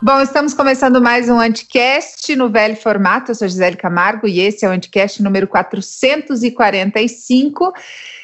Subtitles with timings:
[0.00, 3.32] Bom, estamos começando mais um Anticast no velho formato.
[3.32, 7.72] Eu sou Gisele Camargo e esse é o Anticast número 445.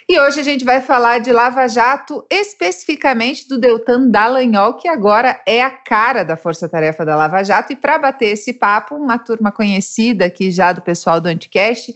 [0.06, 5.40] E hoje a gente vai falar de Lava Jato, especificamente do Deltan Dallagnol, que agora
[5.46, 7.72] é a cara da Força Tarefa da Lava Jato.
[7.72, 11.94] E para bater esse papo, uma turma conhecida aqui já do pessoal do Anticast,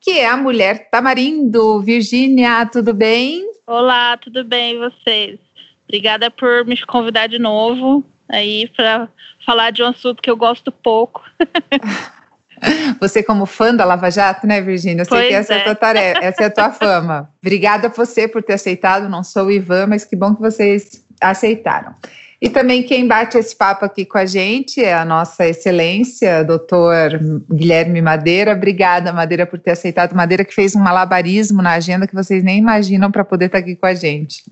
[0.00, 1.80] que é a mulher Tamarindo.
[1.80, 3.44] Virgínia, tudo bem?
[3.66, 5.40] Olá, tudo bem e vocês?
[5.88, 9.08] Obrigada por me convidar de novo aí para
[9.44, 11.20] falar de um assunto que eu gosto pouco.
[13.00, 15.02] Você, como fã da Lava Jato, né, Virgínia?
[15.02, 15.56] Eu sei pois que essa é.
[15.56, 17.30] é a tua tarefa, essa é a tua fama.
[17.42, 19.08] Obrigada a você por ter aceitado.
[19.08, 21.94] Não sou o Ivan, mas que bom que vocês aceitaram.
[22.40, 27.20] E também quem bate esse papo aqui com a gente é a nossa excelência, doutor
[27.52, 28.52] Guilherme Madeira.
[28.52, 30.14] Obrigada, Madeira, por ter aceitado.
[30.14, 33.76] Madeira que fez um malabarismo na agenda que vocês nem imaginam para poder estar aqui
[33.76, 34.42] com a gente.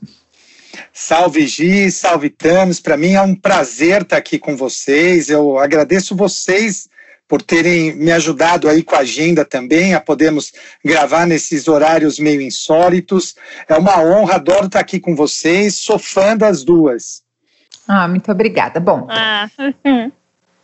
[0.93, 2.79] Salve Gi, salve Thanos.
[2.79, 5.31] Para mim é um prazer estar aqui com vocês.
[5.31, 6.91] Eu agradeço vocês
[7.29, 12.41] por terem me ajudado aí com a agenda também, a podermos gravar nesses horários meio
[12.41, 13.37] insólitos.
[13.69, 15.77] É uma honra, adoro estar aqui com vocês.
[15.77, 17.23] Sou fã das duas.
[17.87, 18.81] Ah, muito obrigada.
[18.81, 19.07] Bom.
[19.11, 19.49] Ah.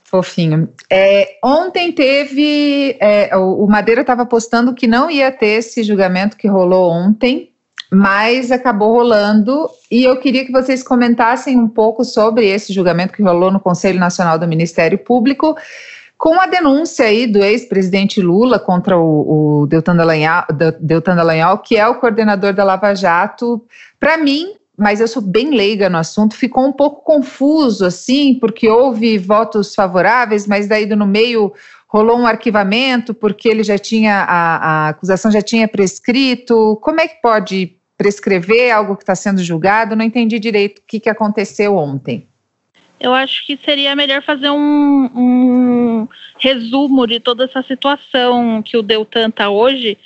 [0.05, 0.69] Fofinho.
[0.89, 2.97] É, ontem teve.
[3.01, 7.51] É, o Madeira estava postando que não ia ter esse julgamento que rolou ontem,
[7.91, 13.23] mas acabou rolando e eu queria que vocês comentassem um pouco sobre esse julgamento que
[13.23, 15.57] rolou no Conselho Nacional do Ministério Público,
[16.25, 20.45] com a denúncia aí do ex-presidente Lula contra o, o Deltan, Dallagnol,
[20.81, 23.63] Deltan Dallagnol, que é o coordenador da Lava Jato.
[24.01, 28.67] Para mim, mas eu sou bem leiga no assunto, ficou um pouco confuso, assim, porque
[28.67, 31.53] houve votos favoráveis, mas daí no meio
[31.87, 36.79] rolou um arquivamento porque ele já tinha, a, a acusação já tinha prescrito.
[36.81, 39.95] Como é que pode prescrever algo que está sendo julgado?
[39.95, 42.27] Não entendi direito o que, que aconteceu ontem.
[43.01, 48.83] Eu acho que seria melhor fazer um, um resumo de toda essa situação que o
[48.83, 49.99] Deltan está hoje,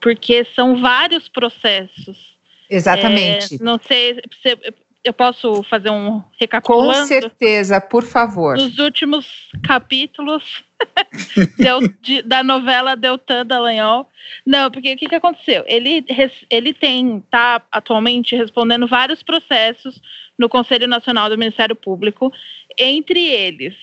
[0.00, 2.34] porque são vários processos.
[2.68, 3.54] Exatamente.
[3.54, 4.58] É, não sei, se,
[5.04, 7.00] eu posso fazer um recapitulando?
[7.00, 8.56] Com certeza, por favor.
[8.56, 10.63] Nos últimos capítulos
[11.56, 14.08] Deu, de, da novela Deltan Dallagnol.
[14.44, 15.64] Não, porque o que, que aconteceu?
[15.66, 16.04] Ele,
[16.50, 20.00] ele tem, tá atualmente respondendo vários processos
[20.38, 22.32] no Conselho Nacional do Ministério Público,
[22.76, 23.74] entre eles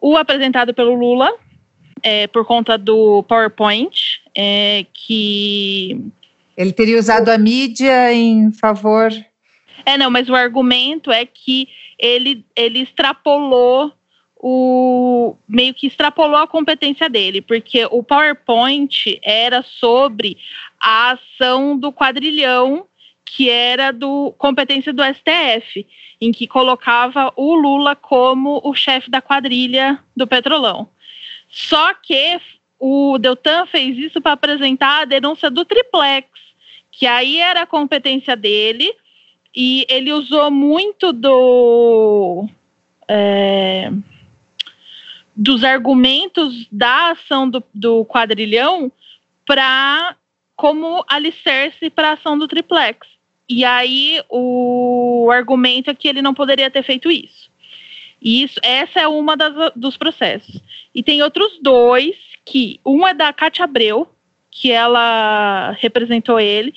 [0.00, 1.30] o apresentado pelo Lula,
[2.02, 6.00] é, por conta do PowerPoint, é, que.
[6.56, 9.12] Ele teria usado a mídia em favor.
[9.84, 11.68] É, não, mas o argumento é que
[11.98, 13.92] ele, ele extrapolou
[14.42, 20.38] o meio que extrapolou a competência dele, porque o PowerPoint era sobre
[20.80, 22.86] a ação do quadrilhão,
[23.22, 25.86] que era do competência do STF,
[26.18, 30.88] em que colocava o Lula como o chefe da quadrilha do Petrolão.
[31.50, 32.40] Só que
[32.78, 36.28] o Deltan fez isso para apresentar a denúncia do triplex,
[36.90, 38.90] que aí era a competência dele,
[39.54, 42.48] e ele usou muito do.
[43.06, 43.92] É,
[45.40, 48.92] dos argumentos da ação do, do quadrilhão
[49.46, 50.14] para
[50.54, 53.08] como alicerce para a ação do triplex.
[53.48, 57.50] E aí o argumento é que ele não poderia ter feito isso.
[58.20, 60.60] E isso, essa é uma das, dos processos.
[60.94, 62.14] E tem outros dois
[62.44, 64.06] que um é da Cátia Abreu,
[64.50, 66.74] que ela representou ele,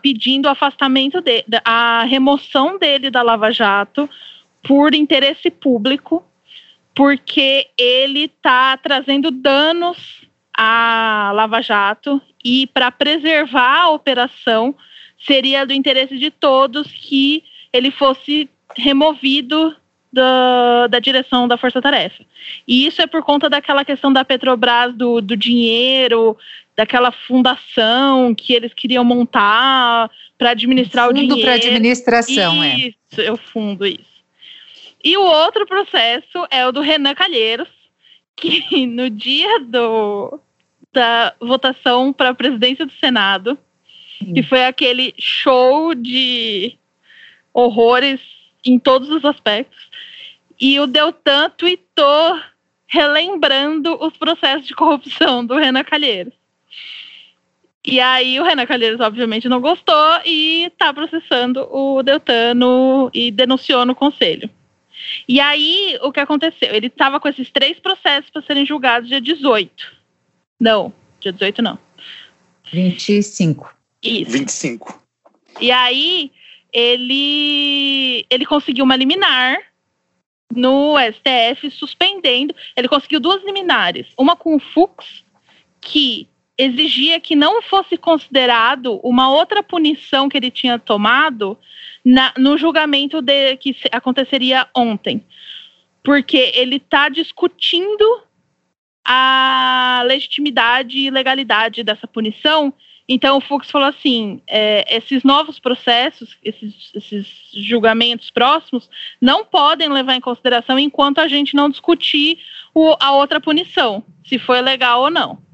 [0.00, 4.08] pedindo o afastamento dele, a remoção dele da Lava Jato
[4.62, 6.24] por interesse público
[6.94, 10.22] porque ele está trazendo danos
[10.56, 14.74] à Lava Jato e para preservar a operação
[15.26, 19.74] seria do interesse de todos que ele fosse removido
[20.12, 22.24] da, da direção da Força Tarefa.
[22.68, 26.36] E isso é por conta daquela questão da Petrobras, do, do dinheiro,
[26.76, 31.40] daquela fundação que eles queriam montar para administrar fundo o dinheiro.
[31.40, 32.76] Fundo para administração, isso, é.
[32.76, 34.11] Isso, eu fundo isso.
[35.04, 37.68] E o outro processo é o do Renan Calheiros,
[38.36, 40.40] que no dia do,
[40.92, 43.58] da votação para a presidência do Senado,
[44.18, 44.34] Sim.
[44.34, 46.78] que foi aquele show de
[47.52, 48.20] horrores
[48.64, 49.90] em todos os aspectos,
[50.60, 52.40] e o Deltan tweetou
[52.86, 56.34] relembrando os processos de corrupção do Renan Calheiros.
[57.84, 63.84] E aí o Renan Calheiros, obviamente, não gostou e está processando o Deltano e denunciou
[63.84, 64.48] no conselho.
[65.28, 66.74] E aí, o que aconteceu?
[66.74, 69.92] Ele estava com esses três processos para serem julgados dia 18.
[70.60, 71.78] Não, dia 18 não.
[72.72, 73.74] 25.
[74.02, 74.30] Isso.
[74.30, 75.02] 25.
[75.60, 76.32] E aí,
[76.72, 79.58] ele, ele conseguiu uma liminar
[80.54, 82.54] no STF suspendendo.
[82.76, 84.06] Ele conseguiu duas liminares.
[84.18, 85.24] Uma com o Fux,
[85.80, 91.58] que exigia que não fosse considerado uma outra punição que ele tinha tomado
[92.04, 95.24] na, no julgamento de, que aconteceria ontem.
[96.04, 98.22] Porque ele está discutindo
[99.04, 102.72] a legitimidade e legalidade dessa punição.
[103.08, 108.88] Então, o Fux falou assim: é, esses novos processos, esses, esses, julgamentos próximos,
[109.20, 112.38] não podem levar em consideração enquanto a gente não discutir
[112.74, 115.51] o, a outra punição, se foi legal ou não.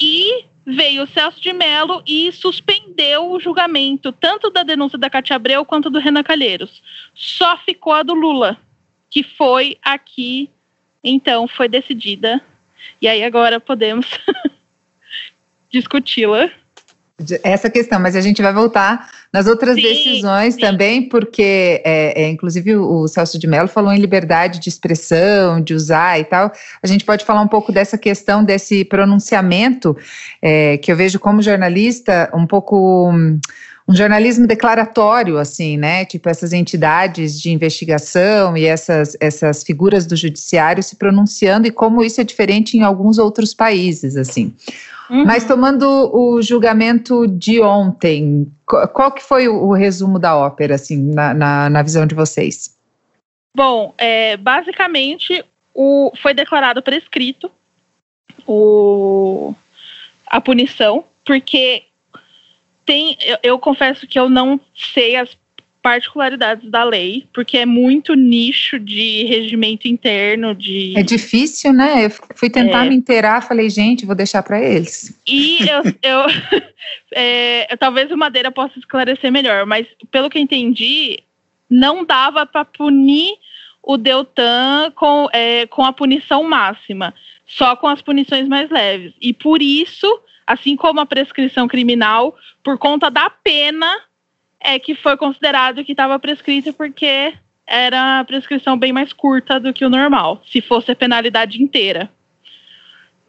[0.00, 5.36] E veio o Celso de Mello e suspendeu o julgamento, tanto da denúncia da Cátia
[5.36, 6.82] Abreu quanto do Renan Calheiros.
[7.14, 8.58] Só ficou a do Lula,
[9.10, 10.48] que foi aqui,
[11.02, 12.40] então, foi decidida.
[13.00, 14.06] E aí agora podemos
[15.70, 16.50] discuti-la
[17.42, 20.60] essa questão, mas a gente vai voltar nas outras sim, decisões sim.
[20.60, 25.72] também, porque, é, é, inclusive, o, Celso de Mello falou em liberdade de expressão, de
[25.74, 26.52] usar e tal.
[26.82, 29.96] A gente pode falar um pouco dessa questão, desse pronunciamento,
[30.42, 33.12] é, que eu vejo como jornalista um pouco.
[33.88, 36.04] Um jornalismo declaratório, assim, né?
[36.04, 42.04] Tipo, essas entidades de investigação e essas, essas figuras do judiciário se pronunciando e como
[42.04, 44.54] isso é diferente em alguns outros países, assim.
[45.10, 45.24] Uhum.
[45.24, 45.84] Mas tomando
[46.14, 51.68] o julgamento de ontem, qual que foi o, o resumo da ópera, assim, na, na,
[51.68, 52.78] na visão de vocês?
[53.56, 57.50] Bom, é, basicamente o, foi declarado prescrito
[58.46, 59.52] o,
[60.26, 61.84] a punição, porque
[62.86, 65.36] tem, eu, eu, confesso que eu não sei as
[65.82, 70.92] particularidades da lei, porque é muito nicho de regimento interno, de...
[70.96, 72.06] É difícil, né?
[72.06, 72.88] Eu fui tentar é.
[72.88, 75.18] me inteirar, falei, gente, vou deixar para eles.
[75.26, 76.26] E eu, eu,
[77.12, 81.18] é, talvez o Madeira possa esclarecer melhor, mas pelo que eu entendi,
[81.68, 83.34] não dava para punir
[83.82, 87.14] o Deltan com, é, com a punição máxima,
[87.46, 89.14] só com as punições mais leves.
[89.20, 93.96] E por isso, assim como a prescrição criminal, por conta da pena
[94.60, 97.34] é que foi considerado que estava prescrito porque
[97.66, 102.10] era a prescrição bem mais curta do que o normal, se fosse a penalidade inteira.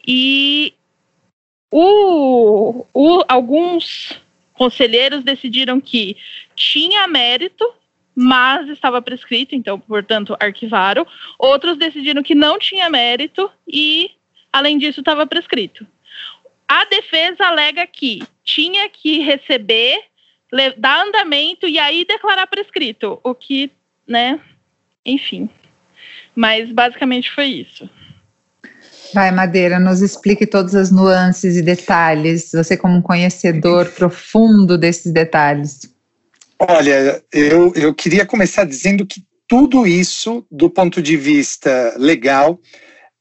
[0.05, 0.73] E
[1.71, 4.19] o, o, alguns
[4.53, 6.17] conselheiros decidiram que
[6.55, 7.71] tinha mérito,
[8.15, 11.05] mas estava prescrito, então, portanto, arquivaram.
[11.39, 14.11] Outros decidiram que não tinha mérito e,
[14.51, 15.87] além disso, estava prescrito.
[16.67, 20.10] A defesa alega que tinha que receber
[20.77, 23.71] dar andamento e aí declarar prescrito, o que,
[24.07, 24.39] né,
[25.05, 25.49] enfim.
[26.35, 27.89] Mas basicamente foi isso.
[29.13, 35.11] Vai, Madeira, nos explique todas as nuances e detalhes, você como um conhecedor profundo desses
[35.11, 35.81] detalhes.
[36.57, 42.57] Olha, eu, eu queria começar dizendo que tudo isso, do ponto de vista legal,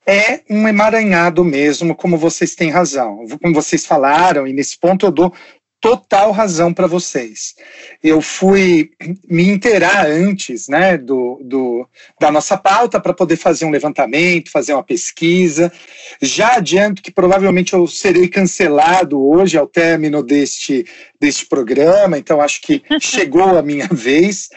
[0.06, 3.24] é um emaranhado mesmo, como vocês têm razão.
[3.42, 5.34] Como vocês falaram, e nesse ponto eu dou
[5.80, 7.54] total razão para vocês.
[8.02, 8.90] Eu fui
[9.28, 11.88] me inteirar antes né, do, do
[12.20, 15.72] da nossa pauta para poder fazer um levantamento, fazer uma pesquisa.
[16.20, 20.84] Já adianto que provavelmente eu serei cancelado hoje ao término deste,
[21.18, 24.50] deste programa, então acho que chegou a minha vez.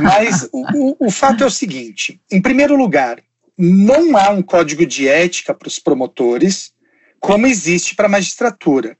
[0.00, 3.22] Mas o, o, o fato é o seguinte: em primeiro lugar,
[3.56, 6.72] não há um código de ética para os promotores,
[7.20, 8.96] como existe para a magistratura.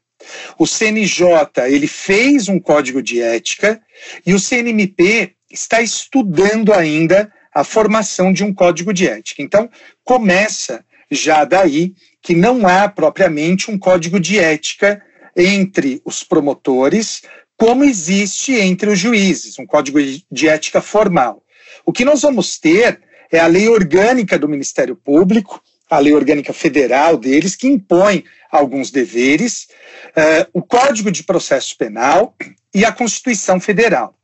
[0.58, 1.26] O CNJ
[1.68, 3.80] ele fez um código de ética
[4.26, 9.42] e o CNMP está estudando ainda a formação de um código de ética.
[9.42, 9.70] Então,
[10.02, 15.00] começa já daí que não há propriamente um código de ética
[15.36, 17.22] entre os promotores,
[17.56, 19.98] como existe entre os juízes, um código
[20.30, 21.42] de ética formal.
[21.86, 23.00] O que nós vamos ter
[23.30, 25.60] é a lei orgânica do Ministério Público,
[25.90, 29.68] a lei orgânica federal deles, que impõe alguns deveres,
[30.10, 32.34] uh, o Código de Processo Penal
[32.74, 34.18] e a Constituição Federal.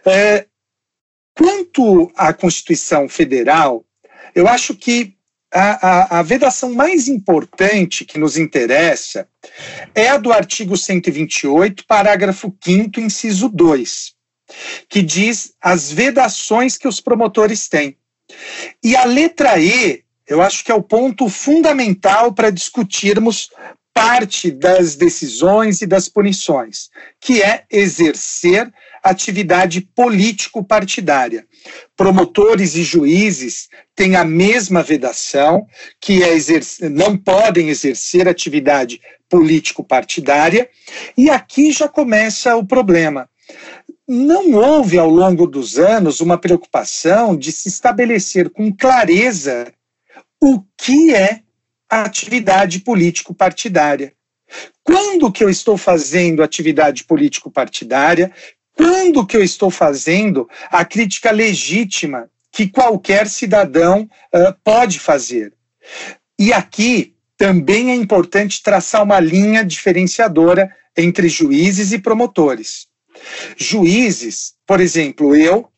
[0.00, 0.46] Uh,
[1.34, 3.84] quanto à Constituição Federal,
[4.34, 5.16] eu acho que
[5.52, 9.28] a, a, a, vedação mais importante que nos interessa
[9.94, 14.14] é a do artigo 128, parágrafo 5, inciso 2,
[14.88, 17.96] que diz as vedações que os promotores têm.
[18.82, 23.50] E a letra E eu acho que é o ponto fundamental para discutirmos
[23.92, 26.88] parte das decisões e das punições,
[27.20, 31.46] que é exercer atividade político-partidária.
[31.96, 35.64] Promotores e juízes têm a mesma vedação,
[36.00, 40.68] que é exercer, não podem exercer atividade político-partidária,
[41.16, 43.28] e aqui já começa o problema.
[44.08, 49.72] Não houve ao longo dos anos uma preocupação de se estabelecer com clareza
[50.46, 51.40] o que é
[51.88, 54.12] atividade político-partidária.
[54.82, 58.30] Quando que eu estou fazendo atividade político-partidária?
[58.76, 65.54] Quando que eu estou fazendo a crítica legítima que qualquer cidadão uh, pode fazer?
[66.38, 72.86] E aqui também é importante traçar uma linha diferenciadora entre juízes e promotores.
[73.56, 75.70] Juízes, por exemplo, eu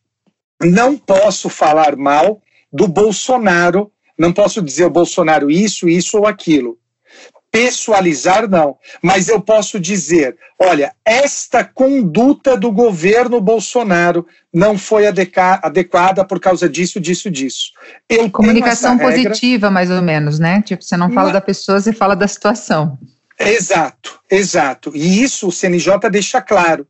[0.61, 6.77] não posso falar mal do Bolsonaro, não posso dizer o Bolsonaro isso, isso ou aquilo
[7.51, 8.77] pessoalizar, não.
[9.01, 16.69] Mas eu posso dizer: olha, esta conduta do governo Bolsonaro não foi adequada por causa
[16.69, 17.71] disso, disso, disso.
[18.07, 20.61] Eu Comunicação positiva, mais ou menos, né?
[20.61, 22.97] Tipo, você não fala da pessoa, você fala da situação.
[23.39, 24.91] Exato, exato.
[24.93, 26.87] E isso o CNJ deixa claro.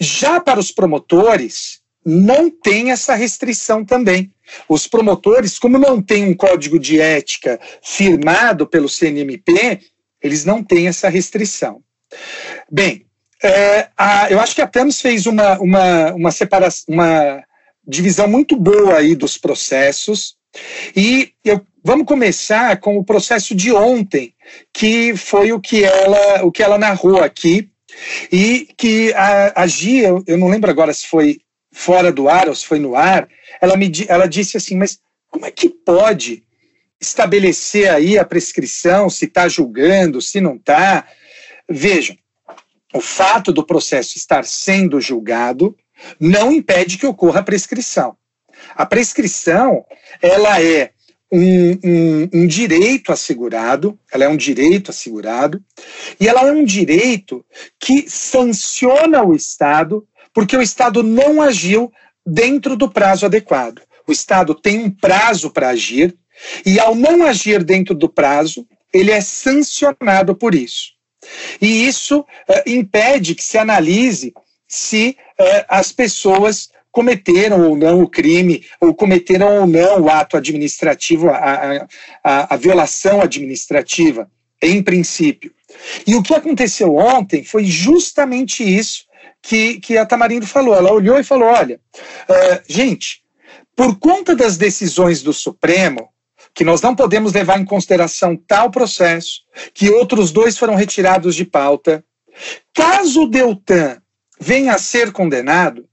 [0.00, 4.32] Já para os promotores, não tem essa restrição também.
[4.68, 9.80] Os promotores, como não tem um código de ética firmado pelo CNMP,
[10.22, 11.82] eles não têm essa restrição.
[12.70, 13.06] Bem,
[13.42, 17.42] é, a, eu acho que a TAMS fez uma, uma, uma separação, uma
[17.86, 20.36] divisão muito boa aí dos processos.
[20.94, 24.34] E eu, vamos começar com o processo de ontem,
[24.72, 27.68] que foi o que ela, o que ela narrou aqui,
[28.30, 31.38] e que a, a Gia, eu não lembro agora se foi
[31.72, 33.28] fora do ar ou se foi no ar,
[33.60, 36.44] ela, me, ela disse assim, mas como é que pode
[37.00, 41.06] estabelecer aí a prescrição, se está julgando, se não está?
[41.68, 42.16] Vejam,
[42.92, 45.74] o fato do processo estar sendo julgado
[46.20, 48.16] não impede que ocorra a prescrição.
[48.74, 49.84] A prescrição,
[50.20, 50.90] ela é
[51.32, 55.62] um, um, um, direito assegurado, ela é um direito assegurado,
[56.20, 57.44] e ela é um direito
[57.80, 61.92] que sanciona o Estado porque o Estado não agiu
[62.26, 63.82] dentro do prazo adequado.
[64.06, 66.16] O Estado tem um prazo para agir
[66.64, 70.92] e, ao não agir dentro do prazo, ele é sancionado por isso.
[71.60, 72.26] E isso uh,
[72.66, 74.34] impede que se analise
[74.66, 80.36] se uh, as pessoas cometeram ou não o crime, ou cometeram ou não o ato
[80.36, 81.86] administrativo, a,
[82.22, 84.30] a, a violação administrativa,
[84.62, 85.52] em princípio.
[86.06, 89.04] E o que aconteceu ontem foi justamente isso
[89.42, 90.74] que, que a Tamarindo falou.
[90.74, 91.80] Ela olhou e falou: olha,
[92.28, 93.22] uh, gente,
[93.76, 96.08] por conta das decisões do Supremo,
[96.54, 99.42] que nós não podemos levar em consideração tal processo,
[99.74, 102.04] que outros dois foram retirados de pauta,
[102.72, 104.00] caso o Deltan
[104.40, 105.88] venha a ser condenado,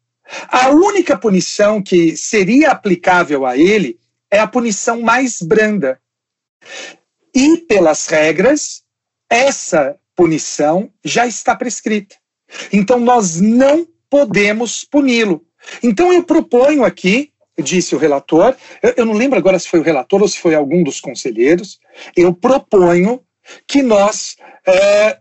[0.48, 6.00] a única punição que seria aplicável a ele é a punição mais branda.
[7.34, 8.84] E, pelas regras,
[9.30, 12.16] essa punição já está prescrita.
[12.72, 15.44] Então, nós não podemos puni-lo.
[15.84, 19.84] Então, eu proponho aqui, disse o relator, eu, eu não lembro agora se foi o
[19.84, 21.80] relator ou se foi algum dos conselheiros,
[22.16, 23.22] eu proponho
[23.68, 25.20] que nós é,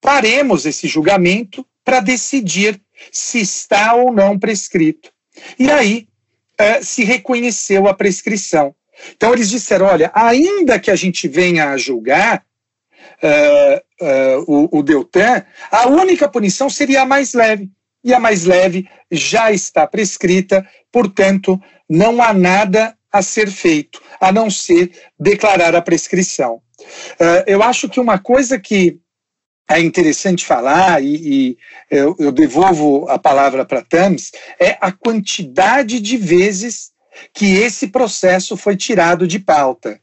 [0.00, 5.10] paremos esse julgamento para decidir se está ou não prescrito.
[5.58, 6.06] E aí
[6.58, 8.74] é, se reconheceu a prescrição.
[9.16, 12.44] Então eles disseram: olha, ainda que a gente venha a julgar,
[13.22, 17.70] uh, uh, o, o Deltan, a única punição seria a mais leve.
[18.04, 24.32] E a mais leve já está prescrita, portanto, não há nada a ser feito, a
[24.32, 26.60] não ser declarar a prescrição.
[27.20, 28.98] Uh, eu acho que uma coisa que
[29.70, 31.58] é interessante falar, e, e
[31.90, 36.90] eu, eu, devolvo a palavra para Tams, é a quantidade de vezes
[37.32, 40.00] que esse processo foi tirado de pauta.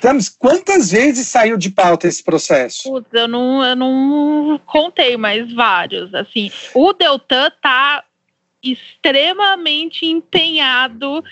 [0.00, 2.90] Tams, quantas vezes saiu de pauta esse processo?
[2.90, 6.14] Putz, eu não, eu não contei, mas vários.
[6.14, 8.04] Assim, o Deltan tá
[8.62, 11.22] extremamente empenhado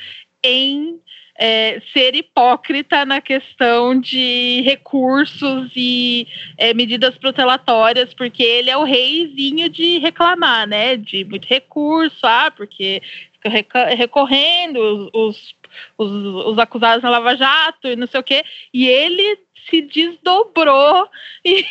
[0.42, 1.00] em
[1.38, 6.26] é, ser hipócrita na questão de recursos e
[6.58, 10.96] é, medidas protelatórias, porque ele é o reizinho de reclamar, né?
[10.96, 13.02] De muito recurso, ah, porque
[13.50, 15.54] fica recorrendo os os,
[15.96, 19.38] os acusados na Lava Jato e não sei o quê, e ele
[19.68, 21.08] se desdobrou
[21.44, 21.64] e,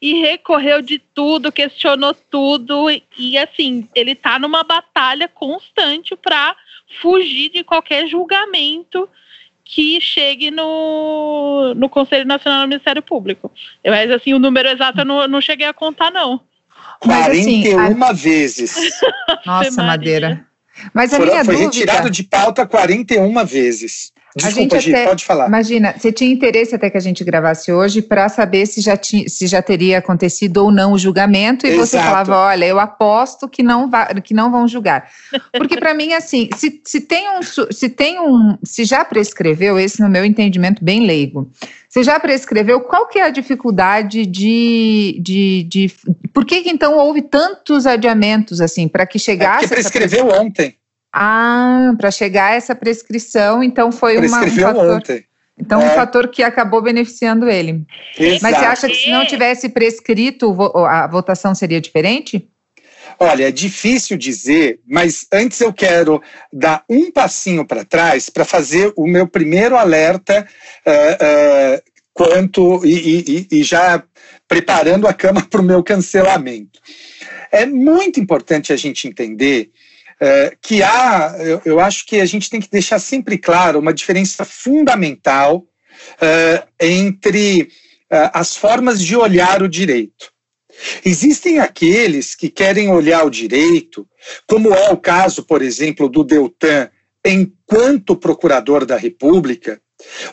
[0.00, 6.54] e, recorreu de tudo, questionou tudo e, e assim ele está numa batalha constante para
[7.00, 9.08] fugir de qualquer julgamento
[9.64, 13.50] que chegue no, no Conselho Nacional do Ministério Público.
[13.84, 16.40] Mas assim, o número exato eu não, não cheguei a contar, não.
[17.00, 18.12] 41 assim, a...
[18.12, 19.00] vezes.
[19.46, 20.46] Nossa, Madeira.
[20.92, 21.70] Mas a foi, minha foi dúvida...
[21.70, 24.12] retirado de pauta 41 vezes.
[24.34, 25.46] Desculpa, Gi, até, pode falar.
[25.46, 29.28] Imagina, você tinha interesse até que a gente gravasse hoje para saber se já, ti,
[29.28, 31.86] se já teria acontecido ou não o julgamento, e Exato.
[31.86, 33.90] você falava: olha, eu aposto que não,
[34.24, 35.10] que não vão julgar.
[35.52, 38.56] Porque para mim, assim, se, se, tem um, se tem um.
[38.64, 41.50] Se já prescreveu, esse no meu entendimento bem leigo,
[41.86, 45.18] você já prescreveu, qual que é a dificuldade de.
[45.20, 45.92] de, de
[46.32, 49.66] por que, que então houve tantos adiamentos, assim, para que chegasse.
[49.66, 50.74] É porque prescreveu ontem.
[51.12, 54.90] Ah, para chegar a essa prescrição, então foi uma, um fator.
[54.96, 55.24] Ontem.
[55.58, 55.86] Então, é.
[55.86, 57.84] um fator que acabou beneficiando ele.
[58.18, 58.42] Exato.
[58.42, 62.48] Mas você acha que se não tivesse prescrito, a votação seria diferente?
[63.18, 68.92] Olha, é difícil dizer, mas antes eu quero dar um passinho para trás para fazer
[68.96, 70.46] o meu primeiro alerta
[70.86, 74.02] uh, uh, quanto e, e, e já
[74.48, 76.80] preparando a cama para o meu cancelamento.
[77.50, 79.70] É muito importante a gente entender
[80.22, 83.92] é, que há, eu, eu, acho que a gente tem que deixar sempre claro uma
[83.92, 85.66] diferença fundamental
[86.20, 87.68] é, entre
[88.08, 90.30] é, as formas de olhar o direito.
[91.04, 94.08] Existem aqueles que querem olhar o direito,
[94.46, 96.88] como é o caso, por exemplo, do Deltan,
[97.26, 99.82] enquanto procurador da República,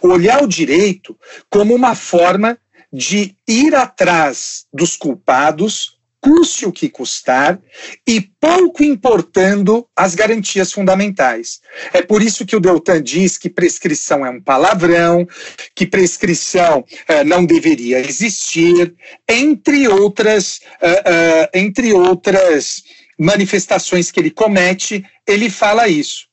[0.03, 1.17] olhar o direito
[1.49, 2.59] como uma forma
[2.93, 7.59] de ir atrás dos culpados custe o que custar
[8.07, 11.59] e pouco importando as garantias fundamentais.
[11.93, 15.27] É por isso que o Deltan diz que prescrição é um palavrão,
[15.75, 18.93] que prescrição uh, não deveria existir,
[19.27, 22.83] entre outras, uh, uh, entre outras
[23.17, 26.27] manifestações que ele comete, ele fala isso.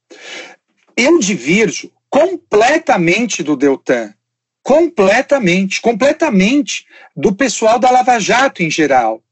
[0.96, 4.12] Eu divirjo completamente do Deltan
[4.66, 9.22] completamente, completamente do pessoal da Lava Jato em geral.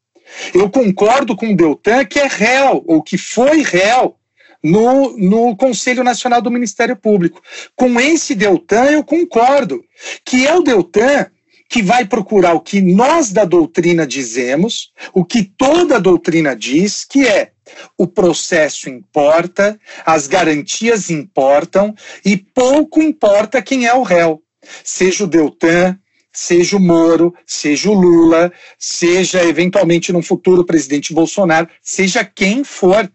[0.55, 4.17] Eu concordo com o Deltan que é réu, ou que foi réu,
[4.63, 7.43] no, no Conselho Nacional do Ministério Público.
[7.77, 9.85] Com esse Deltan, eu concordo,
[10.25, 11.27] que é o Deltan
[11.69, 17.27] que vai procurar o que nós da doutrina dizemos, o que toda doutrina diz, que
[17.27, 17.51] é
[17.99, 21.95] o processo importa, as garantias importam
[22.25, 24.43] e pouco importa quem é o réu.
[24.85, 25.99] Seja o Deltan,
[26.35, 32.65] seja o Moro, seja o Lula, seja eventualmente no futuro o presidente Bolsonaro, seja quem
[32.65, 33.11] for.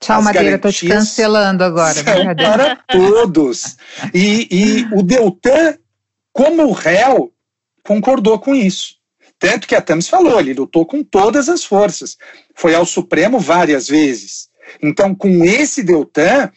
[0.00, 1.94] Tchau, Madeira, estou te cancelando agora.
[2.36, 3.76] para todos.
[4.12, 5.76] E, e o Deltan,
[6.32, 7.32] como réu,
[7.84, 8.96] concordou com isso.
[9.38, 12.16] Tanto que a Thames falou, ele lutou com todas as forças.
[12.54, 14.48] Foi ao Supremo várias vezes.
[14.82, 16.50] Então, com esse Deltan,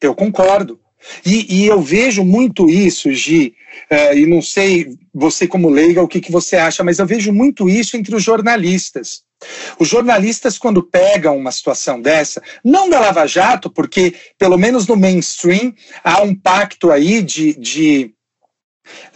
[0.00, 0.80] eu concordo.
[1.24, 3.54] E, e eu vejo muito isso, Gi,
[3.90, 7.32] uh, e não sei você como leiga o que, que você acha, mas eu vejo
[7.32, 9.22] muito isso entre os jornalistas.
[9.78, 14.96] Os jornalistas, quando pegam uma situação dessa, não da Lava Jato, porque pelo menos no
[14.96, 18.14] mainstream há um pacto aí de, de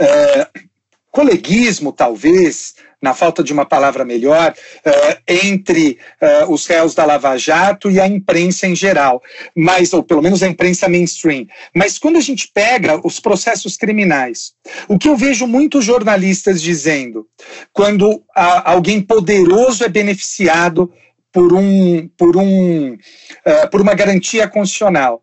[0.00, 0.68] uh,
[1.10, 7.36] coleguismo, talvez, na falta de uma palavra melhor, uh, entre uh, os réus da Lava
[7.36, 9.22] Jato e a imprensa em geral,
[9.54, 11.46] mas ou pelo menos a imprensa mainstream.
[11.74, 14.52] Mas quando a gente pega os processos criminais,
[14.88, 17.26] o que eu vejo muitos jornalistas dizendo,
[17.72, 20.92] quando alguém poderoso é beneficiado
[21.32, 25.22] por um por um uh, por uma garantia constitucional,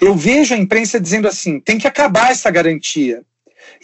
[0.00, 3.22] eu vejo a imprensa dizendo assim: tem que acabar essa garantia.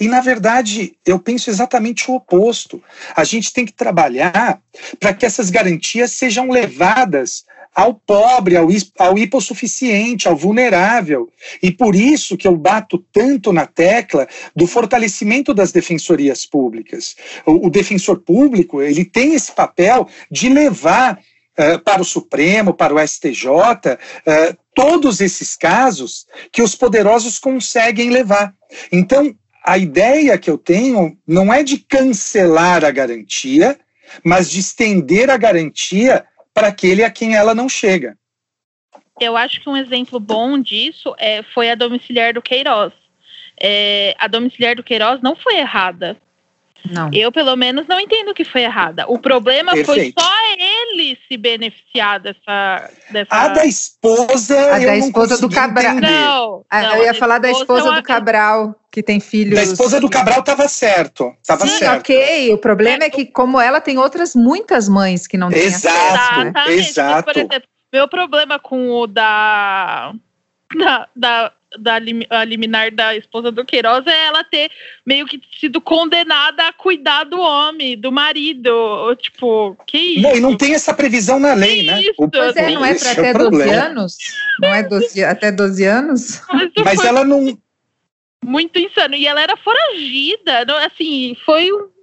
[0.00, 2.82] E, na verdade, eu penso exatamente o oposto.
[3.14, 4.60] A gente tem que trabalhar
[4.98, 7.44] para que essas garantias sejam levadas
[7.74, 8.68] ao pobre, ao,
[8.98, 11.28] ao hipossuficiente, ao vulnerável.
[11.62, 17.16] E por isso que eu bato tanto na tecla do fortalecimento das defensorias públicas.
[17.44, 21.18] O, o defensor público ele tem esse papel de levar
[21.56, 28.10] Uh, para o Supremo, para o STJ, uh, todos esses casos que os poderosos conseguem
[28.10, 28.52] levar.
[28.90, 29.32] Então,
[29.64, 33.78] a ideia que eu tenho não é de cancelar a garantia,
[34.22, 38.16] mas de estender a garantia para aquele a quem ela não chega.
[39.20, 42.92] Eu acho que um exemplo bom disso é, foi a domiciliar do Queiroz.
[43.60, 46.16] É, a domiciliar do Queiroz não foi errada.
[46.90, 47.08] Não.
[47.12, 49.06] Eu, pelo menos, não entendo que foi errada.
[49.08, 50.14] O problema Perfeito.
[50.14, 52.90] foi só ele se beneficiar dessa.
[53.10, 53.34] dessa...
[53.34, 54.74] A da esposa.
[54.74, 55.94] A da esposa do Cabral.
[55.94, 59.54] Não, ah, não, eu ia falar da esposa do Cabral, que tem filhos.
[59.54, 61.34] Da esposa do Cabral estava certo.
[61.46, 62.00] Tava Sim, certo.
[62.00, 62.52] ok.
[62.52, 66.44] O problema é, é que, como ela, tem outras muitas mães que não têm Exato,
[66.44, 66.52] né?
[66.68, 67.24] exato.
[67.24, 70.12] Por exemplo, meu problema com o da.
[70.76, 71.98] da, da da
[72.44, 74.70] liminar da esposa do Queiroz é ela ter
[75.04, 79.14] meio que sido condenada a cuidar do homem, do marido.
[79.16, 80.22] Tipo, que isso?
[80.22, 82.00] Não, e não tem essa previsão na lei, que né?
[82.00, 82.14] Isso?
[82.18, 84.16] O, pois é, não é para até é 12 anos?
[84.60, 86.42] Não é 12, até 12 anos?
[86.52, 87.58] Mas, Mas ela não.
[88.44, 89.14] Muito insano.
[89.14, 90.64] E ela era foragida.
[90.84, 91.93] Assim, foi um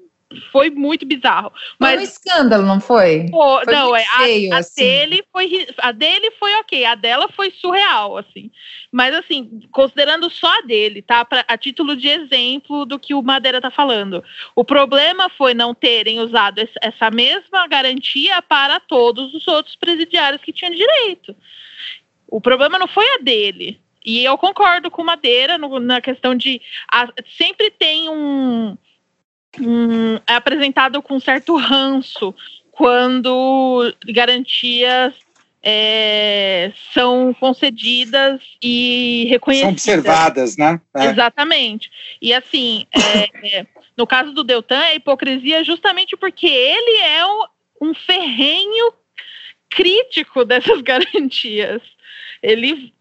[0.51, 1.51] foi muito bizarro.
[1.79, 3.25] Mas foi um escândalo, não foi?
[3.29, 4.81] Pô, foi não, é feio, a, a assim.
[4.81, 8.51] dele foi a dele foi ok, a dela foi surreal, assim.
[8.91, 11.23] Mas assim, considerando só a dele, tá?
[11.25, 14.23] Pra, a título de exemplo do que o Madeira tá falando.
[14.55, 20.53] O problema foi não terem usado essa mesma garantia para todos os outros presidiários que
[20.53, 21.35] tinham direito.
[22.27, 23.79] O problema não foi a dele.
[24.03, 26.59] E eu concordo com Madeira no, na questão de
[26.91, 28.75] a, sempre tem um
[29.59, 32.33] um, é apresentado com certo ranço
[32.71, 35.13] quando garantias
[35.63, 39.81] é, são concedidas e reconhecidas.
[39.81, 40.81] São observadas, né?
[40.95, 41.05] É.
[41.05, 41.91] Exatamente.
[42.21, 47.89] E assim, é, no caso do Deltan, a hipocrisia é justamente porque ele é um,
[47.89, 48.93] um ferrenho
[49.69, 51.81] crítico dessas garantias.
[52.41, 52.93] Ele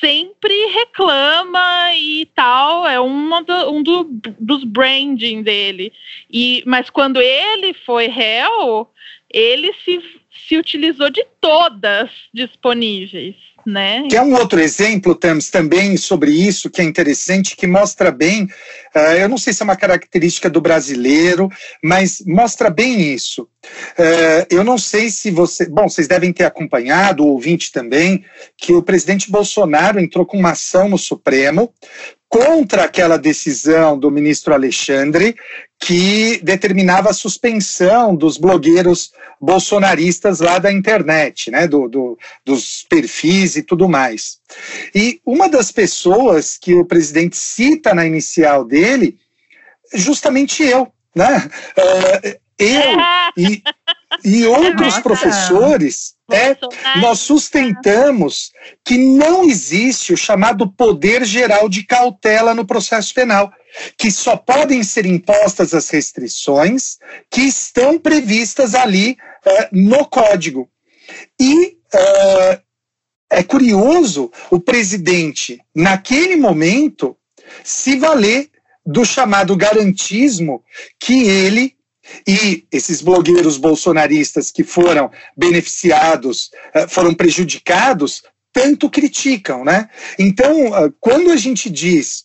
[0.00, 4.04] sempre reclama e tal, é uma do, um do,
[4.38, 5.92] dos branding dele.
[6.30, 8.88] E, mas quando ele foi réu,
[9.30, 10.00] ele se,
[10.48, 14.06] se utilizou de todas disponíveis né?
[14.08, 18.44] Que é um outro exemplo, Tams, também sobre isso, que é interessante, que mostra bem,
[18.44, 21.48] uh, eu não sei se é uma característica do brasileiro,
[21.82, 23.48] mas mostra bem isso.
[23.98, 25.66] Uh, eu não sei se você.
[25.68, 28.24] Bom, vocês devem ter acompanhado, o ouvinte também,
[28.56, 31.72] que o presidente Bolsonaro entrou com uma ação no Supremo
[32.30, 35.34] contra aquela decisão do ministro Alexandre,
[35.80, 43.56] que determinava a suspensão dos blogueiros bolsonaristas lá da internet, né, do, do, dos perfis
[43.56, 44.38] e tudo mais.
[44.94, 49.18] E uma das pessoas que o presidente cita na inicial dele,
[49.92, 51.50] justamente eu, né?
[51.76, 52.96] Uh, eu
[53.36, 53.62] e,
[54.24, 55.02] e outros Nossa.
[55.02, 56.56] professores, é,
[57.00, 58.52] nós sustentamos
[58.84, 63.52] que não existe o chamado poder geral de cautela no processo penal,
[63.96, 66.98] que só podem ser impostas as restrições
[67.30, 70.68] que estão previstas ali é, no código.
[71.40, 72.60] E é,
[73.30, 77.16] é curioso o presidente, naquele momento,
[77.64, 78.50] se valer
[78.84, 80.62] do chamado garantismo
[80.98, 81.76] que ele
[82.26, 89.88] e esses blogueiros bolsonaristas que foram beneficiados, eh, foram prejudicados, tanto criticam, né?
[90.18, 92.24] Então, eh, quando a gente diz,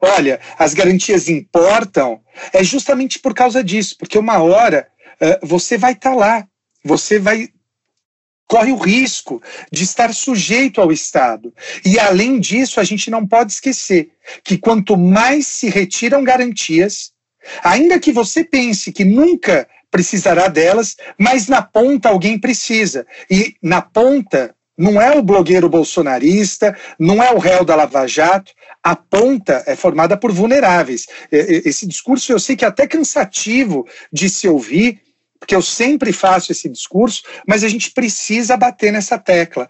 [0.00, 2.20] olha, as garantias importam,
[2.52, 4.88] é justamente por causa disso, porque uma hora
[5.20, 6.46] eh, você vai estar tá lá,
[6.84, 7.48] você vai
[8.48, 11.52] corre o risco de estar sujeito ao Estado.
[11.84, 14.12] E além disso, a gente não pode esquecer
[14.44, 17.12] que quanto mais se retiram garantias,
[17.62, 23.06] Ainda que você pense que nunca precisará delas, mas na ponta alguém precisa.
[23.30, 28.52] E na ponta não é o blogueiro bolsonarista, não é o réu da Lava Jato,
[28.82, 31.06] a ponta é formada por vulneráveis.
[31.32, 35.00] Esse discurso eu sei que é até cansativo de se ouvir,
[35.40, 39.68] porque eu sempre faço esse discurso, mas a gente precisa bater nessa tecla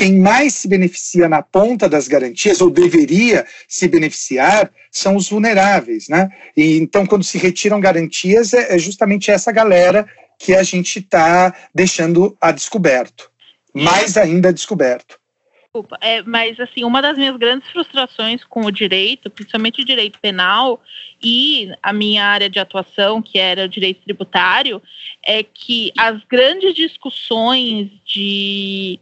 [0.00, 6.08] quem mais se beneficia na ponta das garantias, ou deveria se beneficiar, são os vulneráveis.
[6.08, 6.30] Né?
[6.56, 10.08] E, então, quando se retiram garantias, é, é justamente essa galera
[10.38, 13.30] que a gente está deixando a descoberto.
[13.74, 15.20] Mais ainda descoberto.
[15.64, 20.18] Desculpa, é, mas assim, uma das minhas grandes frustrações com o direito, principalmente o direito
[20.18, 20.82] penal
[21.22, 24.80] e a minha área de atuação, que era o direito tributário,
[25.22, 28.98] é que as grandes discussões de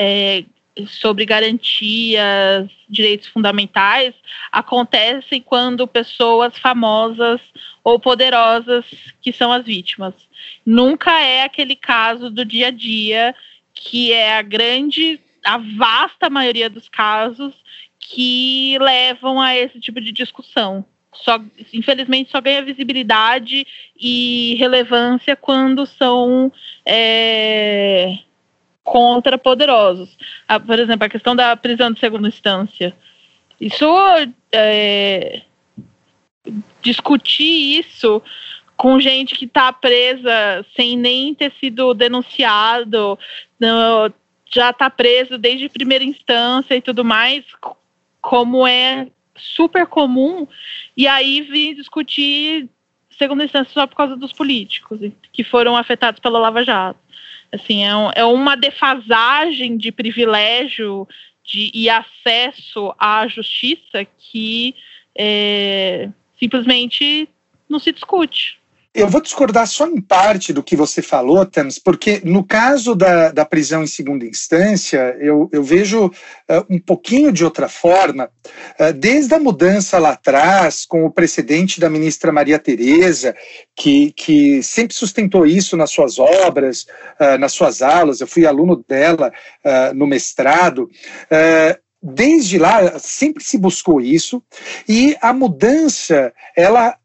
[0.00, 0.44] é,
[0.88, 4.14] sobre garantias, direitos fundamentais,
[4.50, 7.38] acontecem quando pessoas famosas
[7.84, 8.86] ou poderosas
[9.20, 10.14] que são as vítimas.
[10.64, 13.34] Nunca é aquele caso do dia a dia
[13.74, 17.54] que é a grande, a vasta maioria dos casos
[17.98, 20.82] que levam a esse tipo de discussão.
[21.12, 21.38] Só,
[21.74, 23.66] infelizmente, só ganha visibilidade
[23.98, 26.50] e relevância quando são
[26.86, 28.18] é,
[28.90, 30.18] contra poderosos.
[30.48, 32.92] A, por exemplo, a questão da prisão de segunda instância.
[33.60, 33.86] Isso
[34.50, 35.42] é,
[36.82, 38.20] discutir isso
[38.76, 43.16] com gente que está presa sem nem ter sido denunciado,
[44.52, 47.44] já está preso desde primeira instância e tudo mais,
[48.20, 50.48] como é super comum,
[50.96, 52.68] e aí vim discutir
[53.16, 54.98] segunda instância só por causa dos políticos
[55.32, 56.98] que foram afetados pela Lava Jato.
[57.52, 61.08] Assim, é, um, é uma defasagem de privilégio
[61.44, 64.74] de, e acesso à justiça que
[65.16, 66.08] é,
[66.38, 67.28] simplesmente
[67.68, 68.59] não se discute.
[68.92, 73.30] Eu vou discordar só em parte do que você falou, Thames, porque no caso da,
[73.30, 76.12] da prisão em segunda instância, eu, eu vejo uh,
[76.68, 78.28] um pouquinho de outra forma,
[78.80, 83.32] uh, desde a mudança lá atrás, com o precedente da ministra Maria Tereza,
[83.76, 86.84] que, que sempre sustentou isso nas suas obras,
[87.20, 89.32] uh, nas suas aulas, eu fui aluno dela
[89.94, 90.88] no mestrado
[92.02, 94.42] desde lá sempre se buscou isso
[94.88, 96.96] e a mudança ela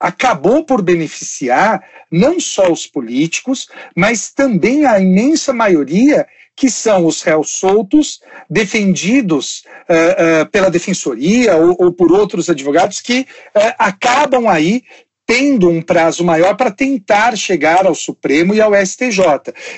[0.00, 7.22] acabou por beneficiar não só os políticos, mas também a imensa maioria que são os
[7.22, 14.48] réus soltos, defendidos uh, uh, pela defensoria ou, ou, por outros advogados que uh, acabam
[14.48, 14.82] aí
[15.24, 19.22] tendo um prazo maior para tentar chegar ao Supremo e ao STJ.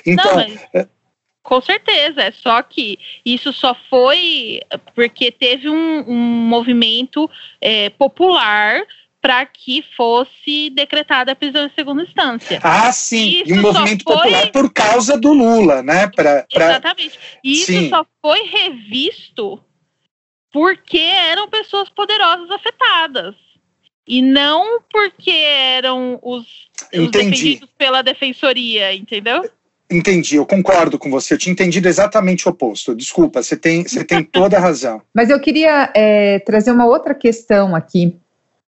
[0.07, 0.37] Então.
[0.37, 0.89] Não, mas...
[1.43, 4.61] Com certeza, é só que isso só foi
[4.95, 7.29] porque teve um, um movimento
[7.61, 8.83] é, popular
[9.21, 12.59] para que fosse decretada a prisão em segunda instância.
[12.63, 14.17] Ah, sim, isso e um movimento foi...
[14.17, 16.09] popular por causa do Lula, né?
[16.09, 16.71] Pra, pra...
[16.71, 17.19] Exatamente.
[17.45, 17.89] E isso sim.
[17.91, 19.63] só foi revisto
[20.53, 23.35] porque eram pessoas poderosas afetadas.
[24.09, 26.45] E não porque eram os,
[26.93, 29.49] os defendidos pela defensoria, entendeu?
[29.89, 31.35] Entendi, eu concordo com você.
[31.35, 32.95] Eu tinha entendido exatamente o oposto.
[32.95, 35.03] Desculpa, você tem, você tem toda a razão.
[35.15, 38.17] Mas eu queria é, trazer uma outra questão aqui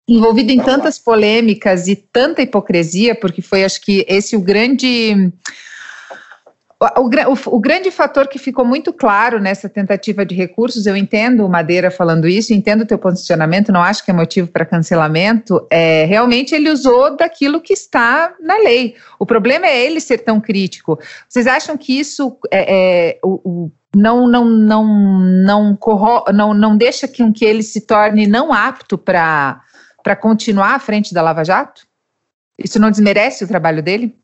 [0.06, 5.32] envolvido em tantas polêmicas e tanta hipocrisia, porque foi, acho que, esse o grande.
[6.98, 11.46] O, o, o, grande fator que ficou muito claro nessa tentativa de recursos, eu entendo
[11.46, 15.66] o Madeira falando isso, entendo o teu posicionamento, não acho que é motivo para cancelamento,
[15.70, 18.96] é, realmente ele usou daquilo que está na lei.
[19.18, 20.98] O problema é ele ser tão crítico.
[21.26, 24.84] Vocês acham que isso é, é o, o não não não
[25.44, 29.62] não, corro, não não deixa que, que ele se torne não apto para
[30.04, 31.86] para continuar à frente da Lava Jato?
[32.58, 34.14] Isso não desmerece o trabalho dele?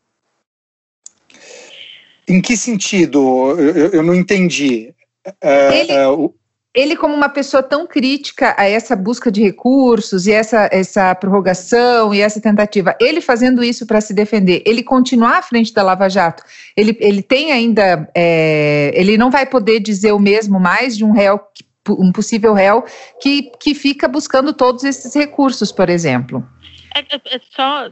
[2.29, 3.59] Em que sentido?
[3.59, 4.95] Eu, eu não entendi.
[5.27, 6.35] Uh, ele, uh,
[6.73, 12.15] ele, como uma pessoa tão crítica a essa busca de recursos e essa, essa prorrogação
[12.15, 16.09] e essa tentativa, ele fazendo isso para se defender, ele continuar à frente da Lava
[16.09, 16.45] Jato,
[16.77, 18.09] ele, ele tem ainda.
[18.15, 21.65] É, ele não vai poder dizer o mesmo mais de um réu que
[21.99, 22.85] um possível réu
[23.21, 26.47] que, que fica buscando todos esses recursos, por exemplo.
[26.95, 27.89] É, é, é, só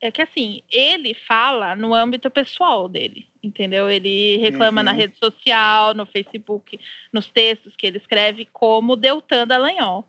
[0.00, 3.90] é que assim ele fala no âmbito pessoal dele, entendeu?
[3.90, 4.84] Ele reclama uhum.
[4.84, 6.78] na rede social, no Facebook,
[7.12, 10.04] nos textos que ele escreve como Deltan Dallagnol,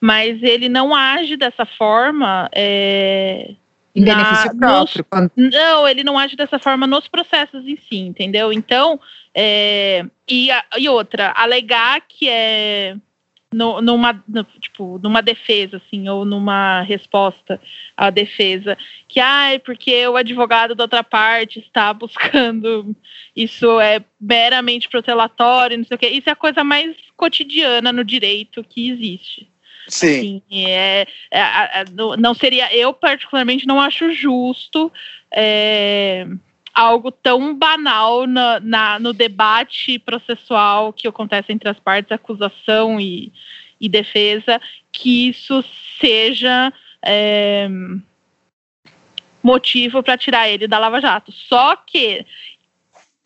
[0.00, 2.48] mas ele não age dessa forma.
[2.54, 3.54] É,
[3.94, 5.06] em benefício próprio.
[5.36, 8.52] Nos, não, ele não age dessa forma nos processos em si, entendeu?
[8.52, 8.98] Então,
[9.34, 12.96] é, e, e outra, alegar que é
[13.52, 17.60] no, numa, no, tipo, numa defesa, assim, ou numa resposta
[17.96, 22.96] à defesa, que, ai, ah, porque o advogado da outra parte está buscando,
[23.36, 28.02] isso é meramente protelatório, não sei o quê, isso é a coisa mais cotidiana no
[28.02, 29.51] direito que existe.
[29.88, 30.42] Sim.
[30.46, 31.84] Assim, é, é, é,
[32.18, 34.92] não seria, eu particularmente não acho justo
[35.32, 36.26] é,
[36.74, 43.32] algo tão banal na, na, no debate processual que acontece entre as partes, acusação e,
[43.80, 45.64] e defesa, que isso
[46.00, 46.72] seja
[47.04, 47.68] é,
[49.42, 51.32] motivo para tirar ele da Lava Jato.
[51.32, 52.24] Só que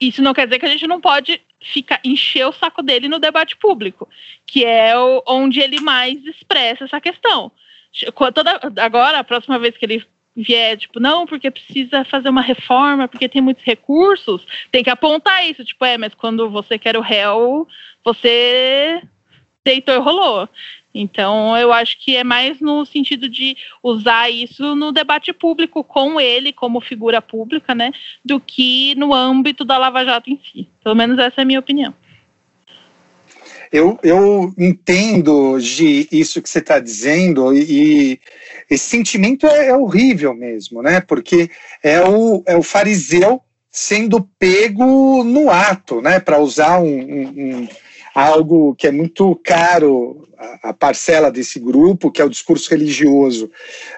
[0.01, 1.41] isso não quer dizer que a gente não pode
[1.73, 4.09] ficar encher o saco dele no debate público,
[4.47, 7.51] que é o, onde ele mais expressa essa questão.
[8.35, 13.09] Toda, agora, a próxima vez que ele vier, tipo, não, porque precisa fazer uma reforma,
[13.09, 17.01] porque tem muitos recursos, tem que apontar isso, tipo, é, mas quando você quer o
[17.01, 17.67] réu,
[18.05, 19.03] você
[19.65, 20.49] deitou e rolou.
[20.99, 26.21] Então, eu acho que é mais no sentido de usar isso no debate público com
[26.21, 27.93] ele, como figura pública, né,
[28.25, 30.69] do que no âmbito da Lava Jato em si.
[30.83, 31.95] Pelo menos essa é a minha opinião.
[33.73, 38.21] Eu, eu entendo de isso que você está dizendo e,
[38.71, 41.01] esse sentimento é, é, horrível mesmo, né?
[41.01, 41.51] Porque
[41.83, 46.19] é o, é o fariseu sendo pego no ato, né?
[46.19, 47.69] Para usar um, um, um,
[48.17, 53.51] algo que é muito caro a, a, parcela desse grupo, que é o discurso religioso.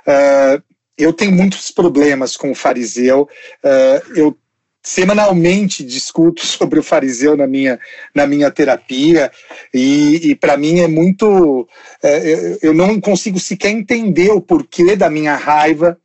[0.04, 0.60] Uh,
[0.98, 3.28] eu tenho muitos problemas com o fariseu.
[3.62, 4.36] Uh, eu
[4.82, 7.78] semanalmente discuto sobre o fariseu na minha,
[8.12, 9.30] na minha terapia
[9.72, 11.68] e, e para mim é muito
[12.02, 15.98] é, eu não consigo sequer entender o porquê da minha raiva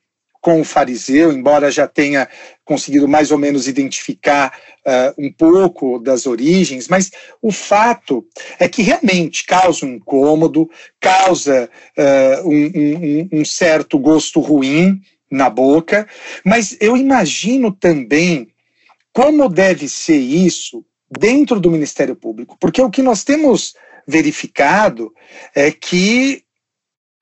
[0.43, 2.27] com o fariseu, embora já tenha
[2.65, 8.27] conseguido mais ou menos identificar uh, um pouco das origens, mas o fato
[8.59, 14.99] é que realmente causa um incômodo, causa uh, um, um, um certo gosto ruim
[15.31, 16.05] na boca,
[16.43, 18.49] mas eu imagino também
[19.13, 23.75] como deve ser isso dentro do Ministério Público, porque o que nós temos
[24.05, 25.13] verificado
[25.55, 26.43] é que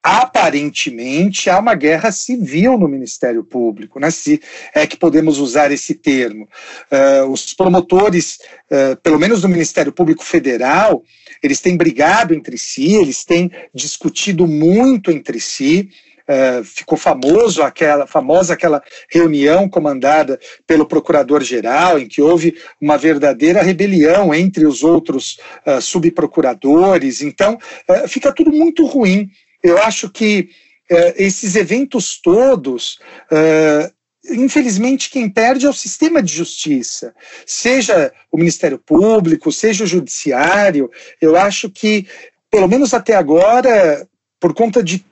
[0.03, 4.09] aparentemente há uma guerra civil no Ministério Público, né?
[4.09, 4.41] se
[4.73, 6.47] é que podemos usar esse termo.
[6.91, 8.39] Uh, os promotores,
[8.71, 11.03] uh, pelo menos do Ministério Público Federal,
[11.43, 15.89] eles têm brigado entre si, eles têm discutido muito entre si.
[16.21, 23.61] Uh, ficou famoso aquela famosa aquela reunião comandada pelo procurador-geral em que houve uma verdadeira
[23.61, 25.39] rebelião entre os outros
[25.81, 27.21] subprocuradores.
[27.21, 27.57] Então
[28.07, 29.29] fica tudo muito ruim
[29.63, 30.49] eu acho que
[30.91, 32.99] uh, esses eventos todos,
[33.31, 33.91] uh,
[34.29, 37.13] infelizmente, quem perde é o sistema de justiça,
[37.45, 40.89] seja o Ministério Público, seja o Judiciário.
[41.19, 42.07] Eu acho que,
[42.49, 44.07] pelo menos até agora,
[44.39, 45.05] por conta de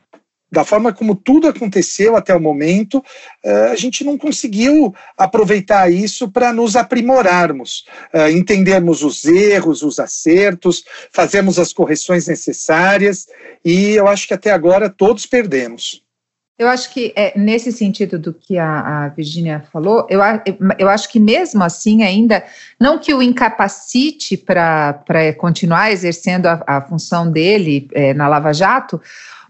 [0.52, 3.04] da forma como tudo aconteceu até o momento,
[3.44, 10.00] eh, a gente não conseguiu aproveitar isso para nos aprimorarmos, eh, entendermos os erros, os
[10.00, 13.28] acertos, fazermos as correções necessárias,
[13.64, 16.02] e eu acho que até agora todos perdemos.
[16.60, 20.20] Eu acho que é, nesse sentido do que a, a Virginia falou, eu,
[20.78, 22.44] eu acho que mesmo assim ainda,
[22.78, 29.02] não que o incapacite para continuar exercendo a, a função dele é, na Lava Jato,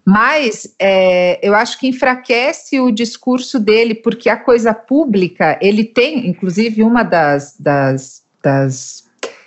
[0.10, 6.28] mas é, eu acho que enfraquece o discurso dele, porque a coisa pública, ele tem,
[6.28, 9.04] inclusive, uma das, das, das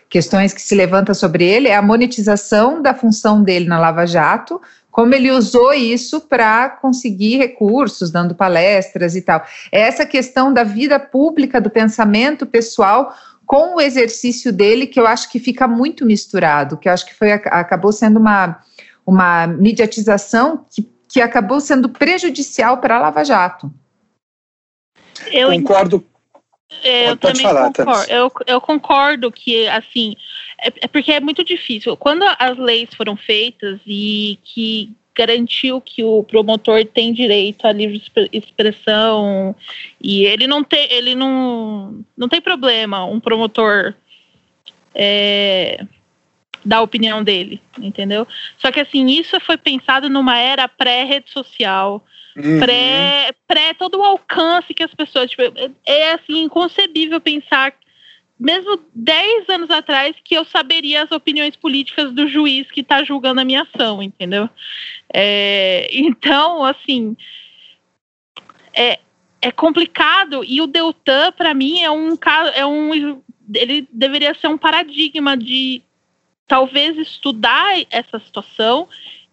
[0.08, 4.62] questões que se levanta sobre ele é a monetização da função dele na Lava Jato,
[4.88, 9.44] como ele usou isso para conseguir recursos, dando palestras e tal.
[9.72, 13.12] É essa questão da vida pública, do pensamento pessoal
[13.44, 17.14] com o exercício dele que eu acho que fica muito misturado, que eu acho que
[17.16, 18.60] foi acabou sendo uma
[19.06, 23.72] uma mediatização que, que acabou sendo prejudicial para a Lava Jato.
[25.30, 26.04] Eu concordo.
[26.82, 28.12] É, eu Pode também falar, concordo.
[28.12, 30.16] Eu, eu, concordo que, assim,
[30.58, 31.96] é, é, porque é muito difícil.
[31.96, 38.02] Quando as leis foram feitas e que garantiu que o promotor tem direito à livre
[38.32, 39.54] expressão
[40.00, 43.94] e ele não tem, ele não, não tem problema um promotor
[44.94, 45.84] é,
[46.64, 48.26] da opinião dele, entendeu?
[48.56, 52.04] Só que assim, isso foi pensado numa era pré-rede social,
[52.36, 52.60] uhum.
[52.60, 55.30] pré, pré todo o alcance que as pessoas.
[55.30, 55.42] Tipo,
[55.86, 57.74] é assim, inconcebível pensar,
[58.38, 63.40] mesmo 10 anos atrás, que eu saberia as opiniões políticas do juiz que está julgando
[63.40, 64.48] a minha ação, entendeu?
[65.12, 67.16] É, então, assim.
[68.74, 68.98] É,
[69.42, 73.20] é complicado e o Deltan para mim é um caso é um
[73.54, 75.82] ele deveria ser um paradigma de
[76.46, 78.88] talvez estudar essa situação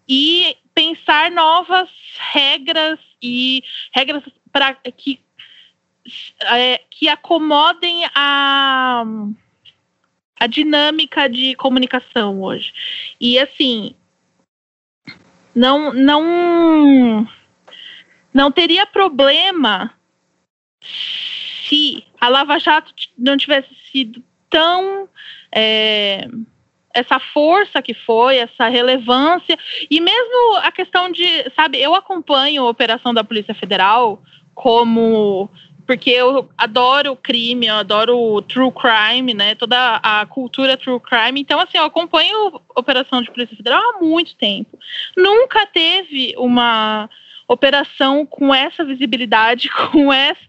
[0.08, 1.88] e pensar novas
[2.32, 3.62] regras e
[3.94, 5.20] regras para que
[6.42, 9.04] é, que acomodem a
[10.38, 12.72] a dinâmica de comunicação hoje.
[13.20, 13.94] E assim,
[15.54, 17.28] não não
[18.32, 19.92] não teria problema
[20.82, 25.08] se a Lava Jato não tivesse sido tão
[25.54, 26.26] é,
[26.94, 29.56] essa força que foi, essa relevância,
[29.90, 34.22] e mesmo a questão de, sabe, eu acompanho a operação da Polícia Federal
[34.54, 35.48] como
[35.90, 39.56] porque eu adoro crime, eu adoro true crime, né?
[39.56, 41.40] Toda a cultura true crime.
[41.40, 44.78] Então, assim, eu acompanho a operação de Polícia Federal há muito tempo.
[45.16, 47.10] Nunca teve uma
[47.48, 50.40] operação com essa visibilidade, com essa,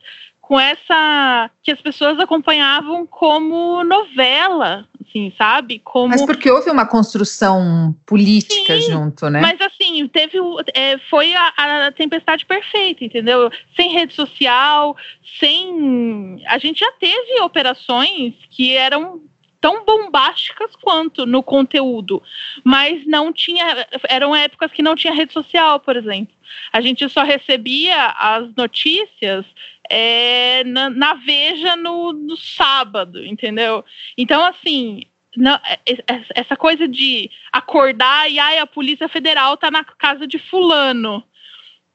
[0.52, 5.80] com essa que as pessoas acompanhavam como novela, assim, sabe?
[5.80, 6.10] Como...
[6.10, 9.40] Mas porque houve uma construção política Sim, junto, né?
[9.40, 10.38] Mas assim, teve
[10.74, 13.50] é, foi a, a, tempestade perfeita, entendeu?
[13.78, 14.98] Sem rede social,
[15.40, 16.44] sem.
[16.46, 19.22] A gente já teve operações que eram
[19.62, 22.22] tão bombásticas quanto no conteúdo,
[22.62, 26.34] mas não tinha, eram épocas que não tinha rede social, por exemplo.
[26.74, 29.46] A gente só recebia as notícias
[29.92, 33.84] é, na, na, Veja no, no, sábado, entendeu?
[34.18, 35.04] Então, assim,
[35.36, 40.26] não, é, é, essa coisa de acordar e ai, a Polícia Federal tá na casa
[40.26, 41.24] de fulano.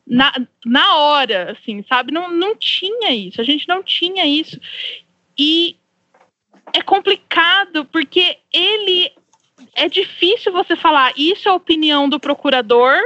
[0.07, 0.33] Na,
[0.65, 2.13] na hora, assim, sabe?
[2.13, 4.61] Não, não tinha isso, a gente não tinha isso.
[5.37, 5.77] E
[6.73, 9.11] é complicado porque ele
[9.75, 12.99] é difícil você falar isso é a opinião do procurador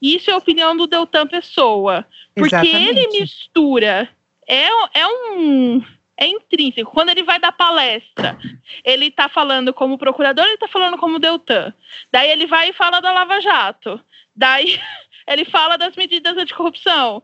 [0.00, 2.06] Isso é a opinião do Deltan Pessoa.
[2.34, 2.88] Porque Exatamente.
[2.88, 4.08] ele mistura.
[4.48, 5.84] É, é um.
[6.16, 6.90] É intrínseco.
[6.90, 8.36] Quando ele vai dar palestra,
[8.82, 11.72] ele está falando como procurador, ele está falando como Deltan.
[12.10, 14.00] Daí ele vai e fala da Lava Jato.
[14.34, 14.80] Daí
[15.28, 17.22] ele fala das medidas anticorrupção.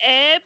[0.00, 0.42] É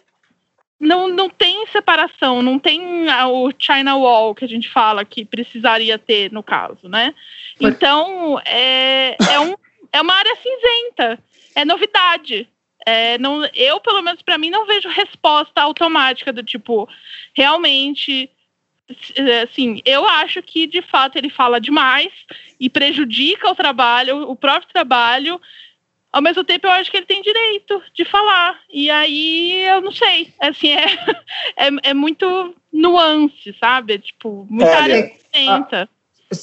[0.78, 5.98] não, não tem separação, não tem o China Wall que a gente fala que precisaria
[5.98, 7.14] ter no caso, né?
[7.58, 9.54] Então, é, é, um,
[9.90, 11.18] é uma área cinzenta,
[11.54, 12.46] é novidade.
[12.86, 16.88] É, não, eu, pelo menos para mim, não vejo resposta automática do tipo,
[17.34, 18.30] realmente,
[19.42, 22.12] assim, eu acho que de fato ele fala demais
[22.60, 25.40] e prejudica o trabalho, o próprio trabalho,
[26.12, 28.58] ao mesmo tempo eu acho que ele tem direito de falar.
[28.72, 30.32] E aí eu não sei.
[30.40, 30.86] Assim, é,
[31.56, 33.98] é, é muito nuance, sabe?
[33.98, 35.88] Tipo, muita Olha, área tenta.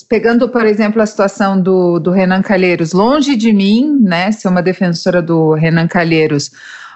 [0.08, 4.62] Pegando, por exemplo, a situação do, do Renan Calheiros, longe de mim, né, ser uma
[4.62, 6.52] defensora do Renan Calheiros,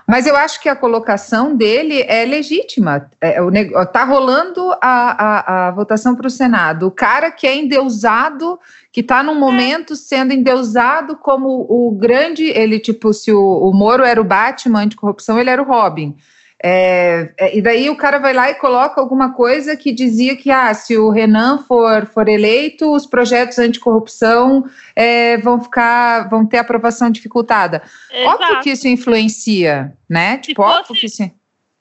[0.07, 3.09] mas eu acho que a colocação dele é legítima.
[3.19, 3.41] É,
[3.87, 6.87] tá rolando a, a, a votação para o Senado.
[6.87, 8.57] O cara que é endeusado,
[8.89, 12.45] que está num momento sendo endeusado como o grande.
[12.45, 16.15] Ele, tipo, se o, o Moro era o Batman anticorrupção, ele era o Robin.
[16.63, 20.49] É, é, e daí o cara vai lá e coloca alguma coisa que dizia que
[20.49, 26.57] ah, se o Renan for, for eleito, os projetos anticorrupção é, vão ficar, vão ter
[26.57, 27.83] aprovação dificultada.
[28.11, 28.43] Exato.
[28.43, 30.39] Óbvio que isso influencia, né?
[30.39, 31.31] Tipo, fosse, óbvio que isso...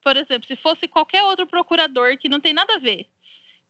[0.03, 3.09] Por exemplo, se fosse qualquer outro procurador que não tem nada a ver,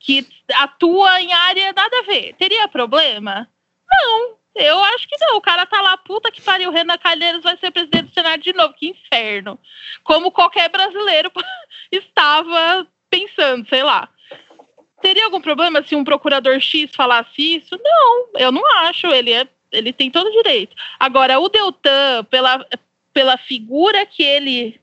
[0.00, 3.48] que atua em área nada a ver, teria problema?
[3.88, 5.36] Não, eu acho que não.
[5.36, 8.52] O cara tá lá, puta que pariu, Renan Calheiros vai ser presidente do Senado de
[8.52, 8.74] novo.
[8.74, 9.59] Que inferno.
[10.02, 11.30] Como qualquer brasileiro
[11.92, 14.09] estava pensando, sei lá.
[15.02, 17.78] Teria algum problema se um procurador X falasse isso?
[17.82, 19.07] Não, eu não acho.
[19.09, 20.74] Ele, é, ele tem todo o direito.
[20.98, 22.66] Agora, o Deltan, pela,
[23.12, 24.80] pela figura que ele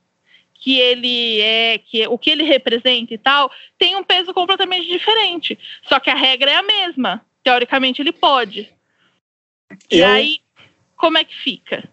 [0.63, 5.59] que ele é, que o que ele representa e tal, tem um peso completamente diferente.
[5.89, 7.21] Só que a regra é a mesma.
[7.43, 8.74] Teoricamente ele pode.
[9.91, 10.39] E eu, aí,
[10.95, 11.89] como é que fica?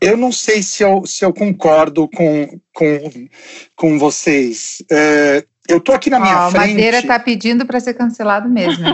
[0.00, 3.28] Eu não sei se eu, se eu concordo com, com,
[3.74, 4.82] com vocês.
[4.90, 6.64] É, eu tô aqui na minha oh, frente.
[6.64, 8.84] A Madeira tá pedindo para ser cancelado mesmo.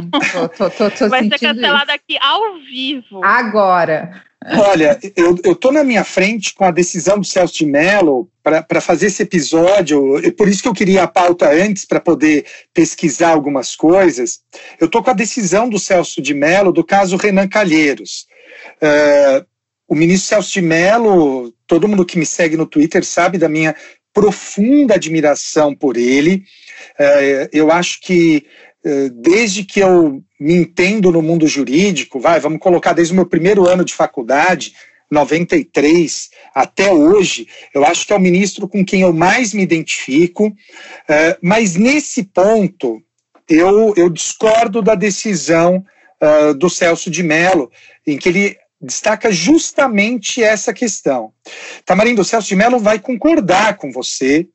[0.57, 1.93] tô, tô, tô, Vai ser cancelado isso.
[1.93, 3.25] aqui ao vivo.
[3.25, 4.23] Agora.
[4.45, 8.81] Olha, eu, eu tô na minha frente com a decisão do Celso de Mello para
[8.81, 12.45] fazer esse episódio, e por isso que eu queria a pauta antes para poder
[12.75, 14.41] pesquisar algumas coisas.
[14.81, 18.27] Eu tô com a decisão do Celso de Mello do caso Renan Calheiros.
[18.83, 19.47] Uh,
[19.87, 23.77] o ministro Celso de Mello, todo mundo que me segue no Twitter sabe da minha
[24.13, 26.45] profunda admiração por ele.
[26.99, 28.45] Uh, eu acho que
[28.85, 33.27] uh, desde que eu me entendo no mundo jurídico, vai, vamos colocar desde o meu
[33.27, 34.75] primeiro ano de faculdade,
[35.11, 40.47] 93 até hoje, eu acho que é o ministro com quem eu mais me identifico,
[40.49, 43.03] uh, mas nesse ponto
[43.49, 45.85] eu, eu discordo da decisão
[46.57, 47.69] do Celso de Mello,
[48.07, 51.33] em que ele destaca justamente essa questão.
[51.87, 54.49] Tamarindo, Celso de Mello vai concordar com você.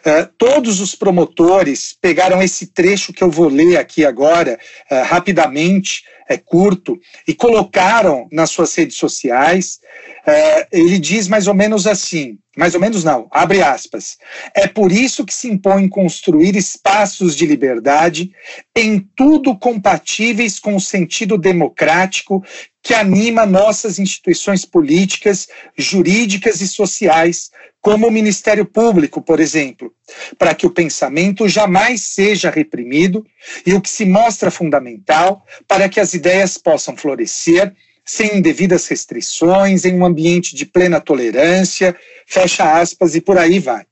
[0.00, 4.58] Uh, todos os promotores pegaram esse trecho que eu vou ler aqui agora,
[4.90, 9.80] uh, rapidamente, é curto, e colocaram nas suas redes sociais.
[10.26, 14.16] Uh, ele diz mais ou menos assim: mais ou menos não, abre aspas.
[14.54, 18.30] É por isso que se impõe construir espaços de liberdade
[18.76, 22.44] em tudo compatíveis com o sentido democrático
[22.82, 27.50] que anima nossas instituições políticas, jurídicas e sociais,
[27.80, 29.92] como o Ministério Público, por exemplo,
[30.38, 33.26] para que o pensamento jamais seja reprimido
[33.66, 37.74] e o que se mostra fundamental para que as ideias possam florescer
[38.04, 41.96] sem indevidas restrições, em um ambiente de plena tolerância,
[42.26, 43.84] fecha aspas, e por aí vai.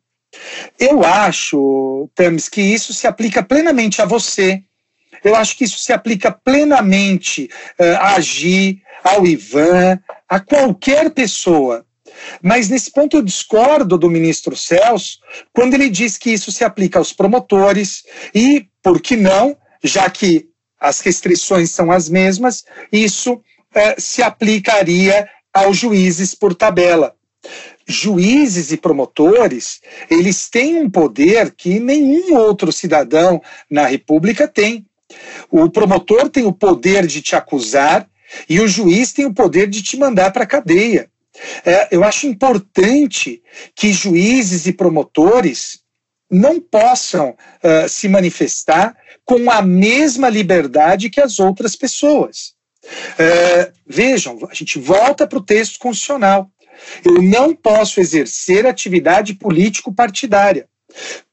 [0.78, 4.62] Eu acho, Tamis, que isso se aplica plenamente a você,
[5.24, 7.48] eu acho que isso se aplica plenamente
[7.78, 9.98] uh, a Agi, ao Ivan,
[10.28, 11.84] a qualquer pessoa.
[12.42, 15.18] Mas nesse ponto eu discordo do ministro Celso
[15.52, 18.02] quando ele diz que isso se aplica aos promotores
[18.34, 20.48] e, por que não, já que
[20.78, 23.40] as restrições são as mesmas, isso
[23.74, 27.14] uh, se aplicaria aos juízes por tabela.
[27.86, 34.86] Juízes e promotores, eles têm um poder que nenhum outro cidadão na República tem.
[35.50, 38.08] O promotor tem o poder de te acusar
[38.48, 41.10] e o juiz tem o poder de te mandar para a cadeia.
[41.64, 43.42] É, eu acho importante
[43.74, 45.80] que juízes e promotores
[46.30, 52.51] não possam uh, se manifestar com a mesma liberdade que as outras pessoas.
[52.84, 56.50] Uh, vejam, a gente volta para o texto constitucional.
[57.04, 60.68] Eu não posso exercer atividade político-partidária.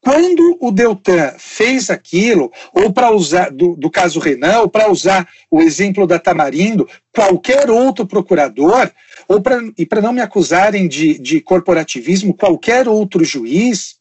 [0.02, 5.28] Quando o Deltan fez aquilo, ou para usar, do, do, caso Renan, ou para usar
[5.52, 8.90] o exemplo da Tamarindo, qualquer outro procurador,
[9.28, 13.98] ou pra, e para não me acusarem de, de corporativismo, qualquer outro juiz,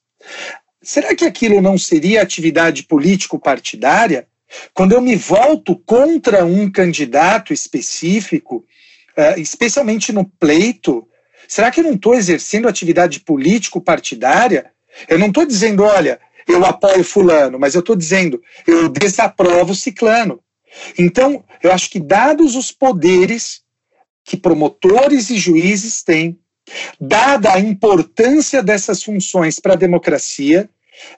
[0.80, 4.28] será que aquilo não seria atividade político-partidária?
[4.74, 8.64] Quando eu me volto contra um candidato específico,
[9.16, 11.06] uh, especialmente no pleito,
[11.46, 14.72] será que eu não estou exercendo atividade político-partidária?
[15.08, 20.40] Eu não estou dizendo, olha, eu apoio fulano, mas eu estou dizendo, eu desaprovo ciclano.
[20.98, 23.62] Então, eu acho que dados os poderes
[24.24, 26.38] que promotores e juízes têm,
[27.00, 30.68] dada a importância dessas funções para a democracia,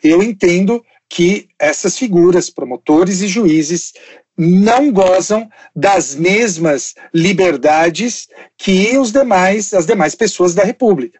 [0.02, 3.92] eu entendo que essas figuras, promotores e juízes,
[4.38, 11.18] não gozam das mesmas liberdades que os demais, as demais pessoas da República.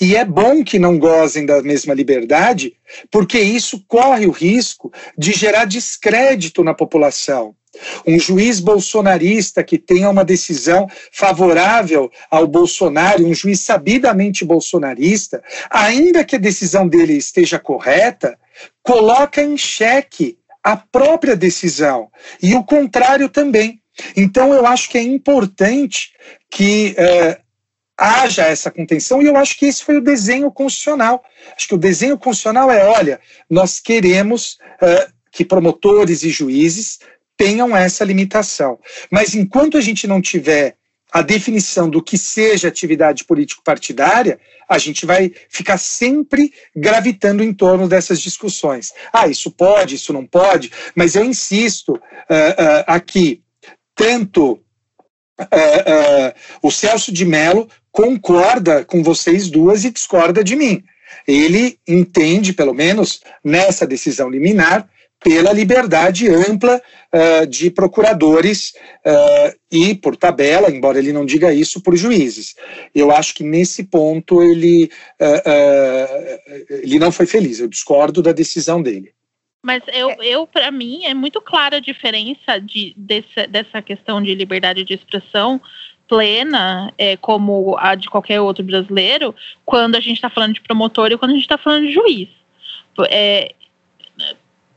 [0.00, 2.74] E é bom que não gozem da mesma liberdade,
[3.10, 7.54] porque isso corre o risco de gerar descrédito na população.
[8.06, 16.22] Um juiz bolsonarista que tenha uma decisão favorável ao Bolsonaro, um juiz sabidamente bolsonarista, ainda
[16.22, 18.38] que a decisão dele esteja correta,
[18.82, 22.10] coloca em xeque a própria decisão
[22.42, 23.80] e o contrário também.
[24.16, 26.12] Então, eu acho que é importante
[26.50, 27.40] que eh,
[27.96, 31.24] haja essa contenção, e eu acho que esse foi o desenho constitucional.
[31.56, 36.98] Acho que o desenho constitucional é: olha, nós queremos uh, que promotores e juízes
[37.36, 38.78] tenham essa limitação.
[39.10, 40.76] Mas enquanto a gente não tiver
[41.12, 47.86] a definição do que seja atividade político-partidária, a gente vai ficar sempre gravitando em torno
[47.86, 48.92] dessas discussões.
[49.12, 53.42] Ah, isso pode, isso não pode, mas eu insisto uh, uh, aqui,
[53.94, 56.32] tanto uh,
[56.62, 60.82] o Celso de Mello concorda com vocês duas e discorda de mim.
[61.28, 64.88] Ele entende, pelo menos nessa decisão liminar,
[65.22, 66.80] pela liberdade ampla
[67.12, 68.72] uh, de procuradores
[69.06, 72.54] uh, e, por tabela, embora ele não diga isso, por juízes.
[72.94, 77.60] Eu acho que nesse ponto ele, uh, ele não foi feliz.
[77.60, 79.12] Eu discordo da decisão dele.
[79.64, 84.34] Mas eu, eu para mim, é muito clara a diferença de, dessa, dessa questão de
[84.34, 85.60] liberdade de expressão
[86.08, 91.10] plena, é, como a de qualquer outro brasileiro, quando a gente está falando de promotor
[91.10, 92.28] e quando a gente está falando de juiz.
[93.08, 93.54] É,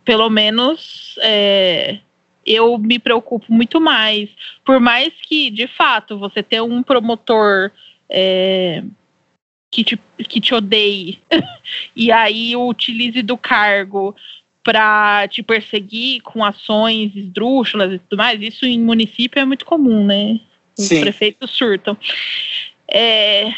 [0.06, 2.00] pelo menos é,
[2.46, 4.30] eu me preocupo muito mais.
[4.64, 7.72] Por mais que, de fato, você ter um promotor
[8.08, 8.84] é,
[9.72, 10.00] que, te,
[10.30, 11.20] que te odeie
[11.96, 14.16] e aí utilize do cargo
[14.64, 20.06] para te perseguir com ações esdrúxulas e tudo mais, isso em município é muito comum,
[20.06, 20.40] né?
[20.78, 21.02] Os Sim.
[21.02, 21.98] prefeitos surtam.
[22.88, 23.54] É,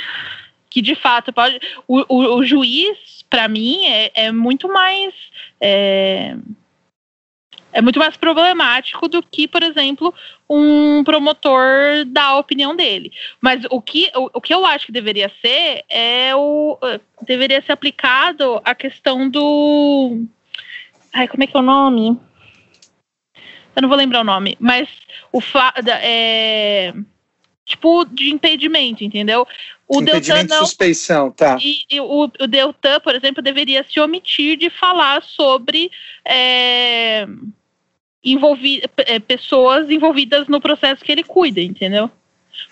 [0.69, 1.59] que de fato pode.
[1.87, 5.13] O, o, o juiz, para mim, é, é, muito mais.
[5.59, 6.35] É,
[7.73, 10.13] é muito mais problemático do que, por exemplo,
[10.49, 13.11] um promotor dar a opinião dele.
[13.39, 16.77] Mas o que, o, o que eu acho que deveria ser é o.
[17.21, 20.25] deveria ser aplicado a questão do.
[21.13, 22.19] Ai, como é que é o nome?
[23.77, 24.89] eu não vou lembrar o nome, mas
[25.31, 25.71] o fa
[26.01, 26.91] é
[27.67, 29.45] tipo de impedimento, entendeu?
[29.87, 31.57] O impedimento Deltan não, de suspeição, tá?
[31.61, 35.91] E, e o, o, Deltan, por exemplo, deveria se omitir de falar sobre
[36.25, 37.27] é,
[38.23, 42.09] envolvi, é, pessoas envolvidas no processo que ele cuida, entendeu?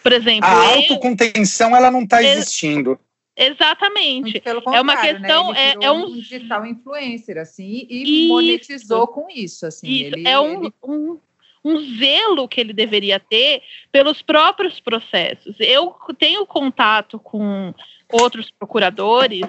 [0.02, 2.98] Por exemplo, a autocontenção ela não está existindo.
[3.38, 4.42] Exatamente.
[4.46, 5.02] é uma né?
[5.02, 5.74] questão, né?
[5.82, 8.34] é, é um digital influencer assim e isso.
[8.34, 9.88] monetizou com isso, assim.
[9.88, 10.16] Isso.
[10.16, 10.74] Ele, é um, ele...
[10.82, 11.20] um,
[11.66, 15.56] um zelo que ele deveria ter pelos próprios processos.
[15.60, 17.74] Eu tenho contato com
[18.14, 19.42] outros procuradores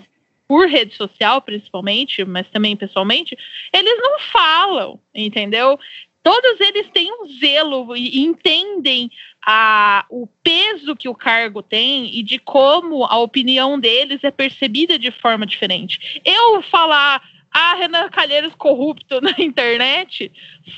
[0.49, 3.37] por rede social, principalmente, mas também pessoalmente,
[3.73, 5.79] eles não falam, entendeu?
[6.23, 9.11] Todos eles têm um zelo e entendem
[9.45, 14.99] a, o peso que o cargo tem e de como a opinião deles é percebida
[14.99, 16.21] de forma diferente.
[16.25, 17.23] Eu falar
[17.59, 20.31] ah, Renan Calheiros corrupto na internet,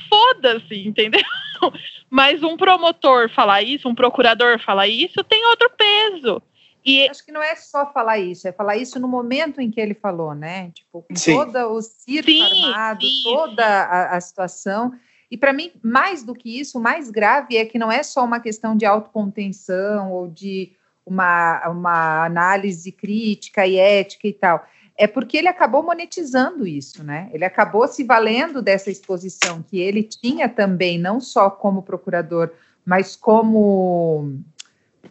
[0.07, 1.21] foda-se, entendeu?
[2.09, 6.41] Mas um promotor falar isso, um procurador falar isso, tem outro peso.
[6.85, 7.09] E...
[7.09, 9.93] Acho que não é só falar isso, é falar isso no momento em que ele
[9.93, 10.71] falou, né?
[10.73, 11.35] Tipo, com sim.
[11.35, 14.93] todo o circo sim, armado, sim, toda a, a situação.
[15.29, 18.23] E para mim, mais do que isso, o mais grave é que não é só
[18.23, 20.71] uma questão de autocontenção ou de
[21.05, 24.65] uma, uma análise crítica e ética e tal.
[25.01, 27.29] É porque ele acabou monetizando isso, né?
[27.31, 32.51] Ele acabou se valendo dessa exposição que ele tinha também, não só como procurador,
[32.85, 34.37] mas como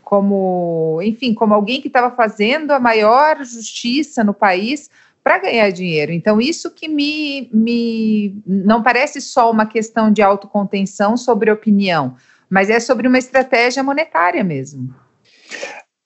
[0.02, 4.90] como, enfim, como alguém que estava fazendo a maior justiça no país
[5.24, 6.12] para ganhar dinheiro.
[6.12, 12.14] Então, isso que me, me não parece só uma questão de autocontenção sobre opinião,
[12.48, 14.94] mas é sobre uma estratégia monetária mesmo.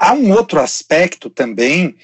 [0.05, 1.95] Há um outro aspecto também,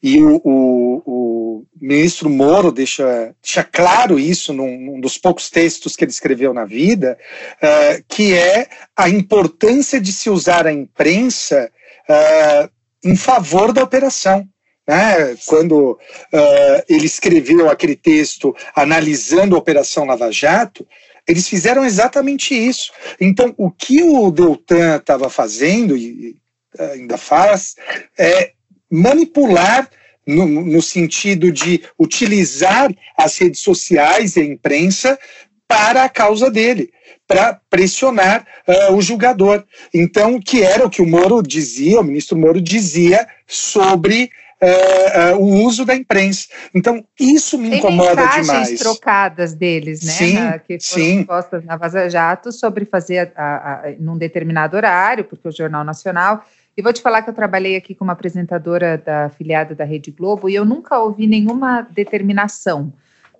[0.00, 5.96] e o, o, o ministro Moro deixa, deixa, claro isso num, num, dos poucos textos
[5.96, 7.18] que ele escreveu na vida,
[7.60, 11.68] uh, que é a importância de se usar a imprensa
[12.08, 12.70] uh,
[13.04, 14.48] em favor da operação.
[14.86, 15.36] Né?
[15.44, 20.86] Quando uh, ele escreveu aquele texto analisando a Operação Lava Jato,
[21.26, 22.92] eles fizeram exatamente isso.
[23.20, 26.36] Então, o que o Deltan estava fazendo, e
[26.78, 27.76] ainda faz,
[28.18, 28.52] é
[28.90, 29.88] manipular
[30.26, 35.18] no, no, sentido de utilizar as redes sociais e a imprensa
[35.66, 36.90] para a causa dele,
[37.26, 39.64] para pressionar uh, o julgador.
[39.92, 44.30] Então, que era o que o Moro dizia, o ministro Moro dizia sobre
[44.62, 46.48] uh, uh, o uso da imprensa.
[46.74, 48.78] Então, isso me Tem incomoda demais.
[48.78, 50.12] trocadas deles, né?
[50.12, 51.24] Sim, na, que foram sim.
[51.24, 55.84] postas na Vaza Jato sobre fazer a, a, a, num determinado horário, porque o Jornal
[55.84, 56.44] Nacional
[56.78, 60.48] e vou te falar que eu trabalhei aqui como apresentadora da afiliada da Rede Globo
[60.48, 62.92] e eu nunca ouvi nenhuma determinação.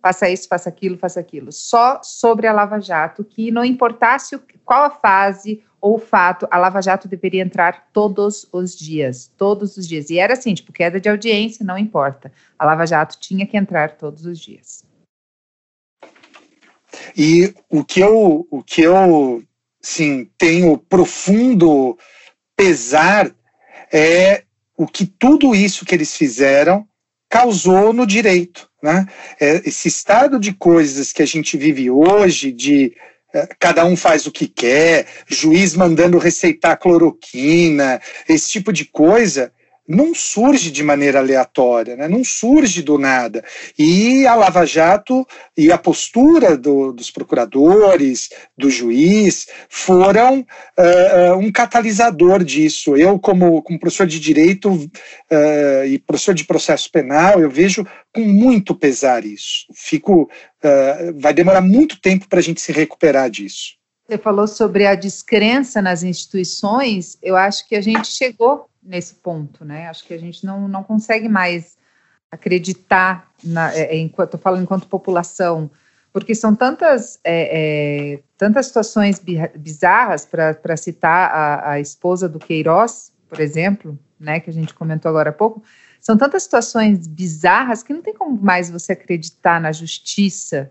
[0.03, 1.53] Faça isso, faça aquilo, faça aquilo.
[1.53, 6.59] Só sobre a Lava Jato, que não importasse qual a fase ou o fato, a
[6.59, 9.33] Lava Jato deveria entrar todos os dias.
[9.37, 10.11] Todos os dias.
[10.11, 12.33] E era assim, tipo, queda de audiência, não importa.
[12.59, 14.85] A Lava Jato tinha que entrar todos os dias.
[17.17, 19.45] E o que eu, o que eu
[19.81, 21.97] sim, tenho profundo
[22.59, 23.33] pesar
[23.93, 24.43] é
[24.77, 26.85] o que tudo isso que eles fizeram
[27.31, 28.69] causou no direito.
[28.83, 29.07] Né?
[29.41, 32.97] É, esse estado de coisas que a gente vive hoje, de
[33.33, 39.53] é, cada um faz o que quer, juiz mandando receitar cloroquina, esse tipo de coisa,
[39.89, 42.07] não surge de maneira aleatória, né?
[42.07, 43.43] não surge do nada.
[43.79, 45.27] E a Lava Jato
[45.57, 52.95] e a postura do, dos procuradores, do juiz, foram uh, um catalisador disso.
[52.97, 58.21] Eu, como, como professor de direito uh, e professor de processo penal, eu vejo com
[58.21, 59.67] muito pesar isso.
[59.75, 63.79] Fico, uh, vai demorar muito tempo para a gente se recuperar disso.
[64.07, 69.65] Você falou sobre a descrença nas instituições, eu acho que a gente chegou nesse ponto,
[69.65, 69.89] né?
[69.89, 71.77] Acho que a gente não, não consegue mais
[72.31, 75.71] acreditar, na, é, é enquanto eu falo enquanto população,
[76.13, 79.23] porque são tantas, é, é, tantas situações
[79.57, 85.09] bizarras, para citar a, a, esposa do Queiroz, por exemplo, né, que a gente comentou
[85.09, 85.63] agora há pouco,
[86.01, 90.71] são tantas situações bizarras que não tem como mais você acreditar na justiça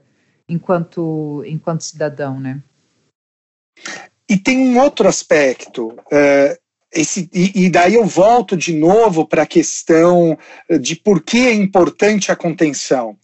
[0.49, 2.61] enquanto, enquanto cidadão, né?
[4.29, 5.89] E tem um outro aspecto.
[5.89, 6.57] Uh,
[6.99, 10.37] esse, e, e, daí eu volto de novo para a questão
[10.79, 13.15] de por que é importante a contenção.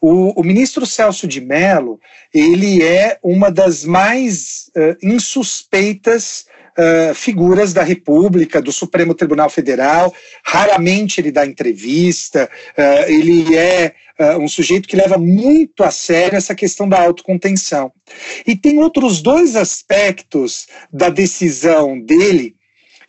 [0.00, 2.00] O, o ministro Celso de Mello,
[2.32, 6.46] ele é uma das mais uh, insuspeitas
[6.78, 10.14] uh, figuras da República, do Supremo Tribunal Federal,
[10.44, 13.94] raramente ele dá entrevista, uh, ele é
[14.40, 17.92] um sujeito que leva muito a sério essa questão da autocontenção.
[18.44, 22.57] E tem outros dois aspectos da decisão dele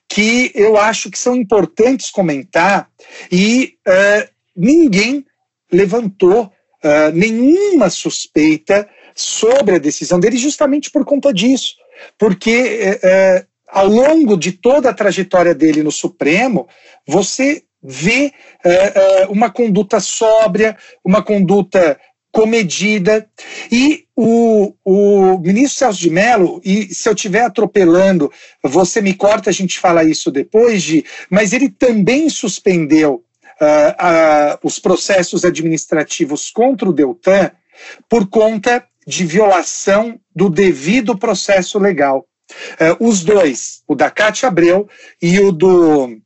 [0.09, 2.89] que eu acho que são importantes comentar
[3.31, 5.23] e uh, ninguém
[5.71, 6.45] levantou
[6.83, 11.75] uh, nenhuma suspeita sobre a decisão dele justamente por conta disso.
[12.17, 16.67] Porque uh, ao longo de toda a trajetória dele no Supremo,
[17.07, 18.33] você vê
[19.29, 21.97] uma conduta sóbria, uma conduta
[22.31, 23.27] comedida.
[23.71, 28.31] E o, o ministro Celso de Mello, e se eu estiver atropelando,
[28.63, 33.23] você me corta, a gente fala isso depois, de, mas ele também suspendeu
[33.61, 37.51] uh, uh, os processos administrativos contra o Deltan
[38.09, 42.25] por conta de violação do devido processo legal.
[42.99, 44.87] Uh, os dois, o da Cátia Abreu
[45.21, 46.19] e o do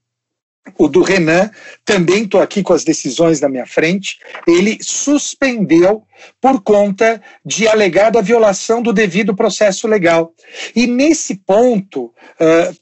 [0.78, 1.52] o do Renan,
[1.84, 6.04] também estou aqui com as decisões na minha frente, ele suspendeu
[6.40, 10.34] por conta de alegada violação do devido processo legal.
[10.76, 12.76] E nesse ponto, uh,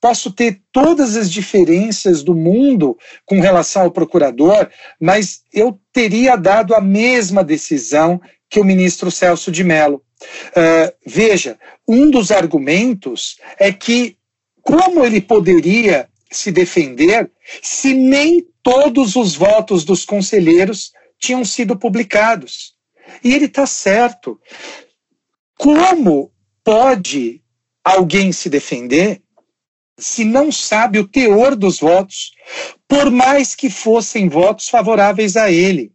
[0.00, 4.68] posso ter todas as diferenças do mundo com relação ao procurador,
[5.00, 8.20] mas eu teria dado a mesma decisão
[8.50, 10.02] que o ministro Celso de Mello.
[10.50, 14.16] Uh, veja, um dos argumentos é que,
[14.62, 17.30] como ele poderia se defender
[17.62, 22.74] se nem todos os votos dos conselheiros tinham sido publicados.
[23.24, 24.40] E ele está certo.
[25.56, 26.30] Como
[26.62, 27.42] pode
[27.82, 29.22] alguém se defender
[29.98, 32.30] se não sabe o teor dos votos,
[32.86, 35.92] por mais que fossem votos favoráveis a ele.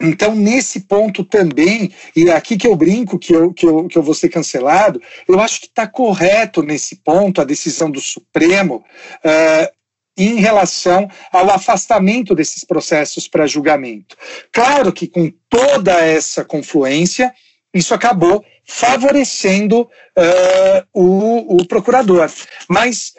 [0.00, 4.02] Então, nesse ponto também, e aqui que eu brinco que eu, que eu, que eu
[4.02, 8.82] vou ser cancelado, eu acho que está correto nesse ponto a decisão do Supremo
[9.24, 9.80] uh,
[10.16, 14.16] em relação ao afastamento desses processos para julgamento.
[14.50, 17.32] Claro que com toda essa confluência,
[17.74, 22.30] isso acabou favorecendo uh, o, o procurador.
[22.68, 23.12] Mas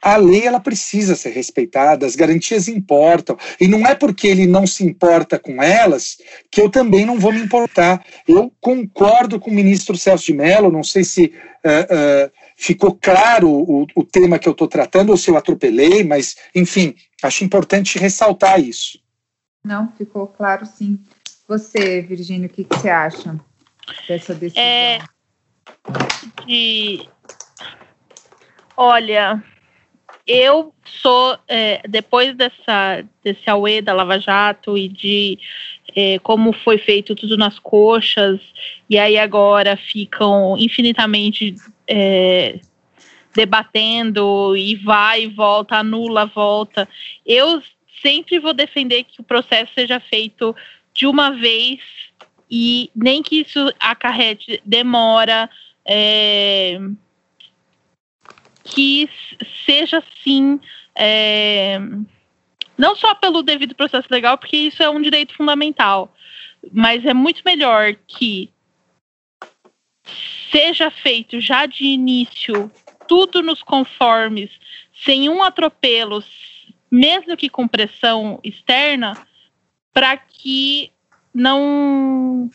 [0.00, 3.36] a lei ela precisa ser respeitada, as garantias importam.
[3.60, 6.18] E não é porque ele não se importa com elas
[6.50, 8.04] que eu também não vou me importar.
[8.26, 11.32] Eu concordo com o ministro Celso de Mello, não sei se
[11.64, 16.04] uh, uh, ficou claro o, o, tema que eu estou tratando ou se eu atropelei,
[16.04, 19.00] mas, enfim, acho importante ressaltar isso.
[19.64, 20.98] Não, ficou claro sim.
[21.48, 23.38] Você, Virgínia, o que, que você acha
[24.06, 24.62] dessa decisão?
[24.62, 24.98] É,
[26.46, 27.08] de...
[28.76, 29.42] Olha,
[30.28, 35.38] eu sou, é, depois dessa, desse auê da Lava Jato e de
[35.96, 38.38] é, como foi feito tudo nas coxas,
[38.90, 41.54] e aí agora ficam infinitamente
[41.88, 42.60] é,
[43.34, 46.86] debatendo e vai e volta, anula, volta.
[47.24, 47.62] Eu
[48.02, 50.54] sempre vou defender que o processo seja feito
[50.92, 51.80] de uma vez
[52.50, 55.48] e nem que isso acarrete demora.
[55.86, 56.78] É,
[58.70, 59.08] que
[59.64, 60.60] seja sim.
[60.94, 61.78] É,
[62.76, 66.14] não só pelo devido processo legal, porque isso é um direito fundamental,
[66.72, 68.52] mas é muito melhor que
[70.50, 72.70] seja feito já de início
[73.06, 74.50] tudo nos conformes,
[75.04, 76.22] sem um atropelo,
[76.90, 79.14] mesmo que com pressão externa,
[79.92, 80.92] para que
[81.32, 82.50] não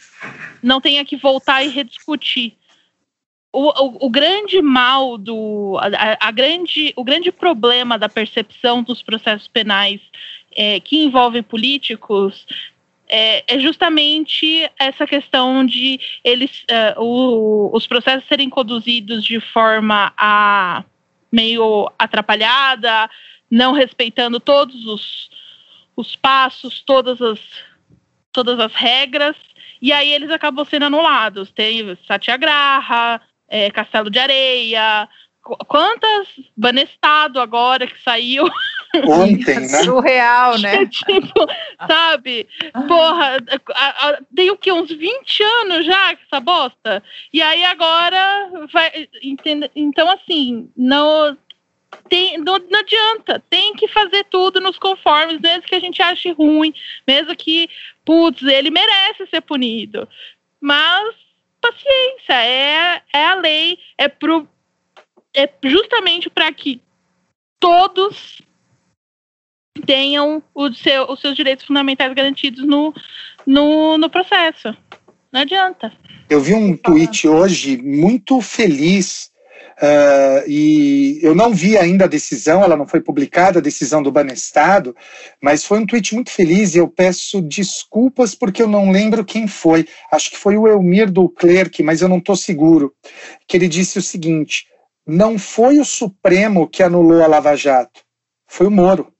[0.61, 2.55] não tenha que voltar e rediscutir
[3.53, 9.03] o, o, o, grande mal do a, a, grande o grande problema da percepção dos
[9.03, 10.01] processos penais
[10.55, 12.47] é, que envolvem políticos
[13.07, 16.65] é, é, justamente essa questão de eles
[16.97, 20.83] uh, o, os processos serem conduzidos de forma a
[21.31, 23.07] meio atrapalhada
[23.51, 25.29] não respeitando todos os,
[25.95, 27.39] os passos todas as
[28.31, 29.35] todas as regras
[29.79, 31.51] e aí eles acabam sendo anulados.
[31.51, 35.07] Tem Satyagraha é, Castelo de Areia,
[35.67, 38.45] quantas Banestado agora que saiu.
[39.07, 39.83] Ontem, né?
[39.83, 40.85] Surreal, né?
[40.85, 41.47] tipo,
[41.87, 42.47] sabe?
[42.87, 43.37] Porra,
[43.73, 44.71] a, a, tem o que?
[44.71, 47.03] Uns 20 anos já essa bosta?
[47.31, 49.09] E aí agora vai.
[49.21, 49.69] Entende?
[49.75, 51.37] Então, assim, não.
[52.09, 56.31] Tem, não, não adianta, tem que fazer tudo nos conformes, mesmo que a gente ache
[56.31, 56.73] ruim,
[57.07, 57.69] mesmo que,
[58.03, 60.09] putz, ele merece ser punido.
[60.59, 61.13] Mas
[61.63, 64.47] paciência, é, é a lei, é, pro,
[65.33, 66.81] é justamente para que
[67.59, 68.41] todos
[69.85, 72.93] tenham o seu, os seus direitos fundamentais garantidos no,
[73.45, 74.75] no, no processo.
[75.31, 75.91] Não adianta.
[76.29, 79.31] Eu vi um tweet hoje muito feliz
[79.81, 84.11] Uh, e eu não vi ainda a decisão, ela não foi publicada, a decisão do
[84.11, 84.95] Banestado,
[85.41, 89.47] mas foi um tweet muito feliz e eu peço desculpas porque eu não lembro quem
[89.47, 89.87] foi.
[90.11, 92.93] Acho que foi o Elmir do Clerc, mas eu não estou seguro.
[93.47, 94.67] Que ele disse o seguinte:
[95.05, 98.01] não foi o Supremo que anulou a Lava Jato,
[98.47, 99.11] foi o Moro.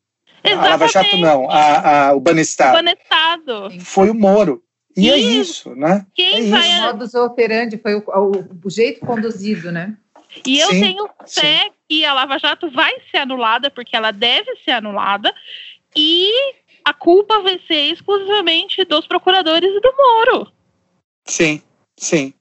[0.44, 0.68] Exatamente.
[0.68, 2.74] A Lava Jato não, a, a, o Banestado.
[2.74, 3.82] O Banestado.
[3.82, 4.62] Foi o Moro.
[4.96, 6.06] E, é isso, né?
[6.14, 6.70] Quem é vai...
[6.70, 6.80] Isso.
[6.80, 9.98] O modus operandi foi o, o, o jeito conduzido, né?
[10.46, 11.72] E eu sim, tenho fé sim.
[11.90, 15.34] que a Lava Jato vai ser anulada, porque ela deve ser anulada,
[15.96, 16.30] e
[16.84, 20.52] a culpa vai ser exclusivamente dos procuradores e do Moro.
[21.26, 21.62] Sim,
[21.98, 22.34] sim.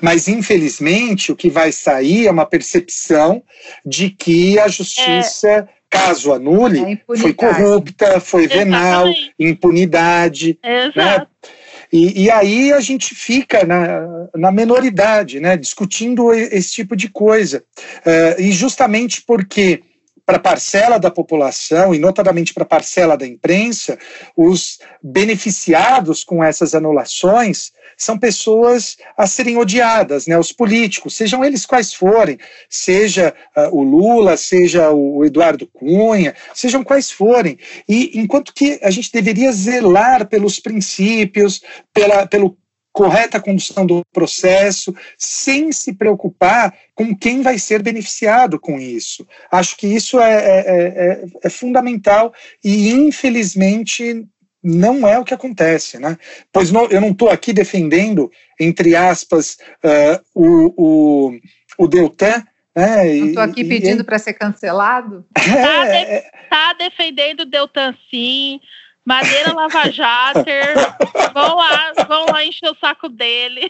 [0.00, 3.42] Mas, infelizmente, o que vai sair é uma percepção
[3.84, 9.06] de que a justiça, é, caso anule, é foi corrupta, foi venal,
[9.38, 10.58] impunidade.
[10.62, 10.86] Né?
[10.86, 11.30] Exato.
[11.42, 11.50] Né?
[11.92, 17.62] E, e, aí a gente fica na, na menoridade, né, discutindo esse tipo de coisa.
[17.98, 19.82] Uh, e justamente porque
[20.24, 23.98] para parcela da população, e notadamente para parcela da imprensa,
[24.36, 30.38] os beneficiados com essas anulações são pessoas a serem odiadas, né?
[30.38, 36.82] Os políticos, sejam eles quais forem, seja uh, o Lula, seja o Eduardo Cunha, sejam
[36.82, 37.58] quais forem.
[37.88, 41.62] E enquanto que a gente deveria zelar pelos princípios,
[41.92, 42.56] pela, pelo
[42.92, 49.26] correta condução do processo, sem se preocupar com quem vai ser beneficiado com isso.
[49.50, 54.26] Acho que isso é, é, é, é fundamental e, infelizmente,
[54.62, 56.16] não é o que acontece, né?
[56.52, 58.30] Pois não, eu não estou aqui defendendo,
[58.60, 61.38] entre aspas, uh, o, o,
[61.78, 65.26] o Deltan, É, Não estou aqui pedindo para ser cancelado.
[65.36, 68.60] Está é, de, tá defendendo Deltan sim,
[69.04, 70.74] Madeira Lava Jater.
[71.34, 73.68] vão lá, vão lá encher o saco dele.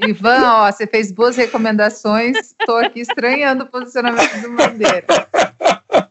[0.00, 2.54] Ivan, ó, você fez boas recomendações.
[2.58, 5.04] Estou aqui estranhando o posicionamento do Madeira.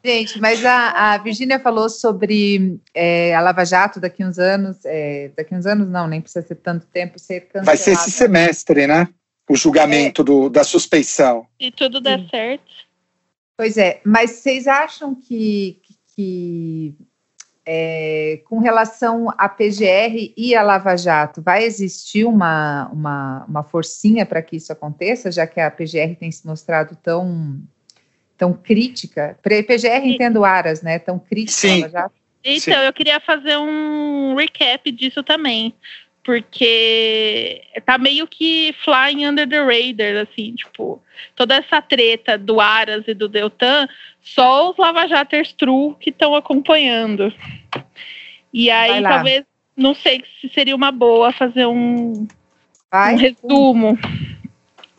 [0.04, 4.78] Gente, mas a, a Virgínia falou sobre é, a Lava Jato daqui uns anos.
[4.86, 7.66] É, daqui uns anos não, nem precisa ser tanto tempo ser cancelada.
[7.66, 9.08] Vai ser esse semestre, né?
[9.50, 10.26] O julgamento é.
[10.26, 11.46] do, da suspeição.
[11.60, 12.28] E tudo der Sim.
[12.30, 12.92] certo.
[13.58, 15.80] Pois é, mas vocês acham que,
[16.16, 16.96] que
[17.66, 24.26] é, com relação à PGR e à Lava Jato, vai existir uma, uma, uma forcinha
[24.26, 27.60] para que isso aconteça, já que a PGR tem se mostrado tão,
[28.38, 29.38] tão crítica?
[29.44, 30.98] PGR, entendo Aras, né?
[31.00, 31.82] Tão crítica Sim.
[31.82, 32.16] Lava Jato.
[32.44, 32.86] Então, Sim.
[32.86, 35.76] eu queria fazer um recap disso também
[36.24, 41.02] porque tá meio que flying under the radar, assim, tipo,
[41.36, 43.88] toda essa treta do Aras e do Deltan,
[44.22, 47.34] só os Lava Jaters True que estão acompanhando.
[48.54, 49.44] E aí, talvez,
[49.76, 52.28] não sei se seria uma boa fazer um,
[52.94, 53.98] um resumo.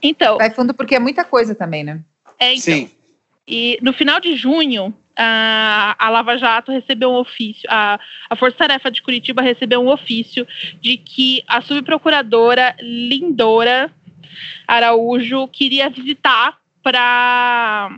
[0.02, 0.38] Então.
[0.38, 2.02] Vai fundo porque é muita coisa também, né?
[2.38, 2.62] É, então.
[2.62, 2.90] Sim.
[3.46, 7.98] E no final de junho, a, Lava Jato recebeu um ofício, a,
[8.30, 10.46] a Força Tarefa de Curitiba recebeu um ofício
[10.80, 13.92] de que a subprocuradora Lindora
[14.66, 17.90] Araújo queria visitar para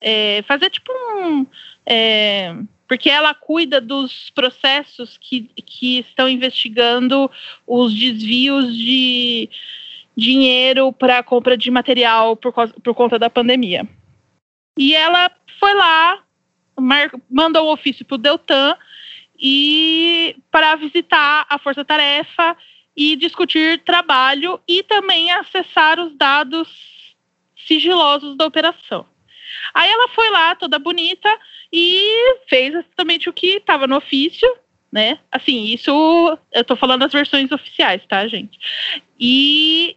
[0.00, 1.46] é, fazer tipo um.
[1.86, 2.54] É,
[2.86, 7.30] porque ela cuida dos processos que, que estão investigando
[7.66, 9.48] os desvios de
[10.16, 13.88] dinheiro para compra de material por, por conta da pandemia.
[14.78, 16.23] E ela foi lá
[17.30, 18.76] mandou um ofício para o Deltan
[19.38, 22.56] e para visitar a Força Tarefa
[22.96, 26.68] e discutir trabalho e também acessar os dados
[27.66, 29.06] sigilosos da operação.
[29.72, 31.28] Aí ela foi lá, toda bonita,
[31.72, 34.48] e fez exatamente o que estava no ofício,
[34.92, 35.18] né?
[35.30, 35.90] Assim, isso
[36.52, 38.58] eu estou falando as versões oficiais, tá, gente?
[39.18, 39.96] E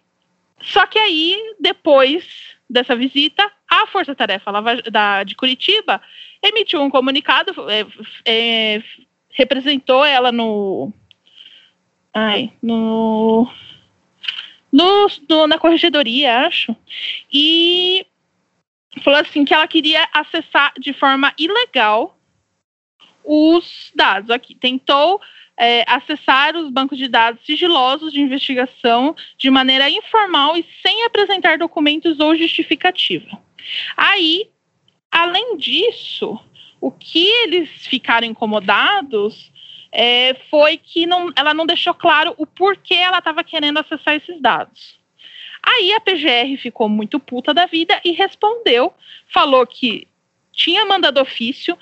[0.61, 4.51] só que aí, depois dessa visita, a Força Tarefa
[4.91, 6.01] da, de Curitiba
[6.43, 7.85] emitiu um comunicado, é,
[8.25, 8.83] é,
[9.29, 10.91] representou ela no,
[12.13, 13.49] ai, no,
[14.71, 16.75] no, no, na corregedoria, acho,
[17.31, 18.05] e
[19.03, 22.17] falou assim que ela queria acessar de forma ilegal
[23.23, 24.55] os dados aqui.
[24.55, 25.21] Tentou
[25.57, 31.57] é, acessar os bancos de dados sigilosos de investigação de maneira informal e sem apresentar
[31.57, 33.41] documentos ou justificativa.
[33.95, 34.49] Aí
[35.11, 36.39] Além disso,
[36.79, 39.51] o que eles ficaram incomodados
[39.91, 44.39] é, foi que não, ela não deixou claro o porquê ela estava querendo acessar esses
[44.41, 44.99] dados.
[45.63, 48.93] Aí a PGR ficou muito puta da vida e respondeu,
[49.27, 50.07] falou que
[50.51, 51.77] tinha mandado ofício,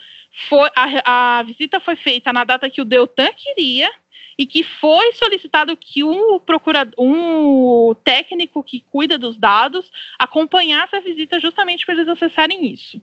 [0.49, 3.89] foi, a, a visita foi feita na data que o Deltan queria
[4.37, 10.99] e que foi solicitado que um procurador, um técnico que cuida dos dados acompanhasse a
[10.99, 13.01] visita justamente para eles acessarem isso.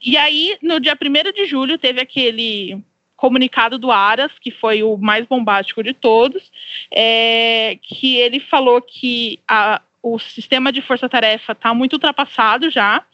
[0.00, 2.82] E aí, no dia 1 de julho, teve aquele
[3.16, 6.50] comunicado do Aras, que foi o mais bombástico de todos,
[6.90, 13.04] é, que ele falou que a, o sistema de força-tarefa está muito ultrapassado já,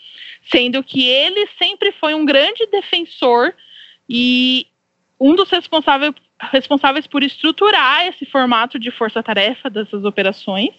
[0.43, 3.55] sendo que ele sempre foi um grande defensor
[4.09, 4.66] e
[5.20, 6.14] um dos responsáveis,
[6.51, 10.74] responsáveis por estruturar esse formato de força-tarefa dessas operações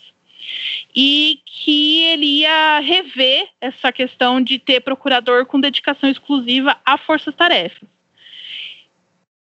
[0.96, 7.88] e que ele ia rever essa questão de ter procurador com dedicação exclusiva a forças-tarefas.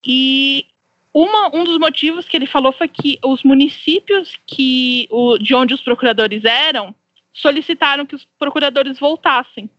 [0.06, 0.66] E
[1.12, 5.74] uma, um dos motivos que ele falou foi que os municípios que o, de onde
[5.74, 6.94] os procuradores eram
[7.32, 9.70] solicitaram que os procuradores voltassem,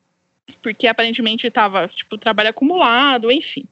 [0.62, 3.68] porque aparentemente estava tipo trabalho acumulado, enfim,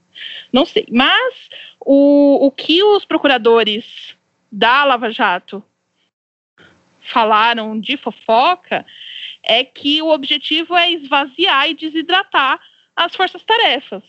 [0.52, 0.86] não sei.
[0.92, 1.50] Mas
[1.80, 4.16] o, o que os procuradores
[4.52, 5.64] da Lava Jato
[7.02, 8.86] falaram de fofoca
[9.42, 12.60] é que o objetivo é esvaziar e desidratar
[12.96, 14.04] as forças-tarefas.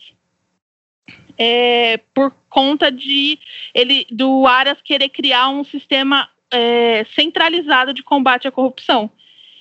[1.39, 3.39] É, por conta de
[3.73, 9.11] ele do Aras querer criar um sistema é, centralizado de combate à corrupção.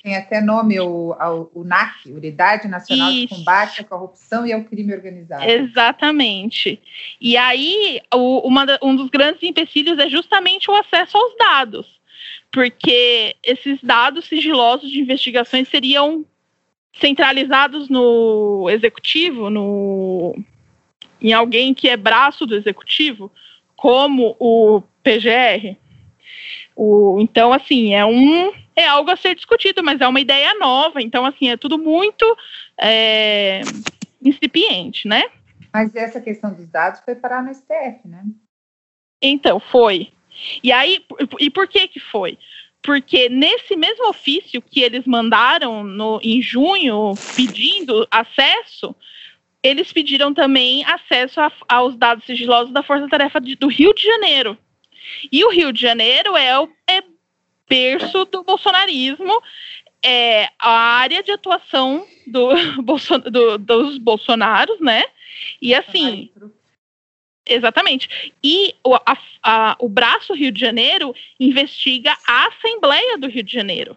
[0.02, 1.16] Tem até nome o,
[1.54, 3.28] o, NAC, Unidade Nacional Isso.
[3.28, 5.44] de Combate à Corrupção e ao Crime Organizado.
[5.44, 6.82] Exatamente.
[7.20, 11.98] E aí, o, uma, um dos grandes empecilhos é justamente o acesso aos dados
[12.52, 16.26] porque esses dados sigilosos de investigações seriam
[16.94, 20.36] centralizados no executivo, no
[21.22, 23.32] em alguém que é braço do executivo,
[23.76, 25.78] como o PGR.
[26.76, 31.02] O, então, assim, é um é algo a ser discutido, mas é uma ideia nova,
[31.02, 32.38] então assim, é tudo muito
[32.80, 33.62] é,
[34.24, 35.24] incipiente, né?
[35.74, 38.24] Mas essa questão dos dados foi parar no STF, né?
[39.22, 40.12] Então, foi.
[40.64, 41.04] E aí,
[41.40, 42.38] e por que que foi?
[42.84, 48.96] Porque nesse mesmo ofício que eles mandaram no, em junho, pedindo acesso,
[49.64, 54.04] eles pediram também acesso a, aos dados sigilosos da Força Tarefa de, do Rio de
[54.04, 54.58] Janeiro.
[55.32, 57.02] E o Rio de Janeiro é o é
[57.70, 59.42] berço do bolsonarismo,
[60.04, 62.50] é a área de atuação do,
[63.30, 65.04] do, dos bolsonaros, né?
[65.62, 66.32] E assim.
[67.50, 68.34] Exatamente.
[68.44, 73.54] E o, a, a, o braço Rio de Janeiro investiga a Assembleia do Rio de
[73.54, 73.96] Janeiro.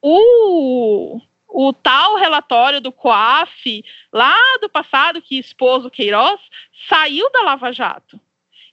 [0.00, 1.20] O,
[1.52, 6.40] o tal relatório do COAF, lá do passado, que expôs o Queiroz,
[6.88, 8.18] saiu da Lava Jato.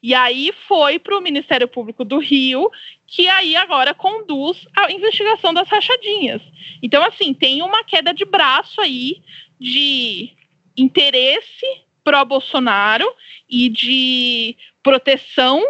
[0.02, 2.72] E aí foi para o Ministério Público do Rio,
[3.06, 6.42] que aí agora conduz a investigação das rachadinhas.
[6.82, 9.22] Então, assim, tem uma queda de braço aí
[9.60, 10.32] de
[10.78, 11.66] interesse
[12.02, 13.14] pró-Bolsonaro
[13.50, 15.62] e de proteção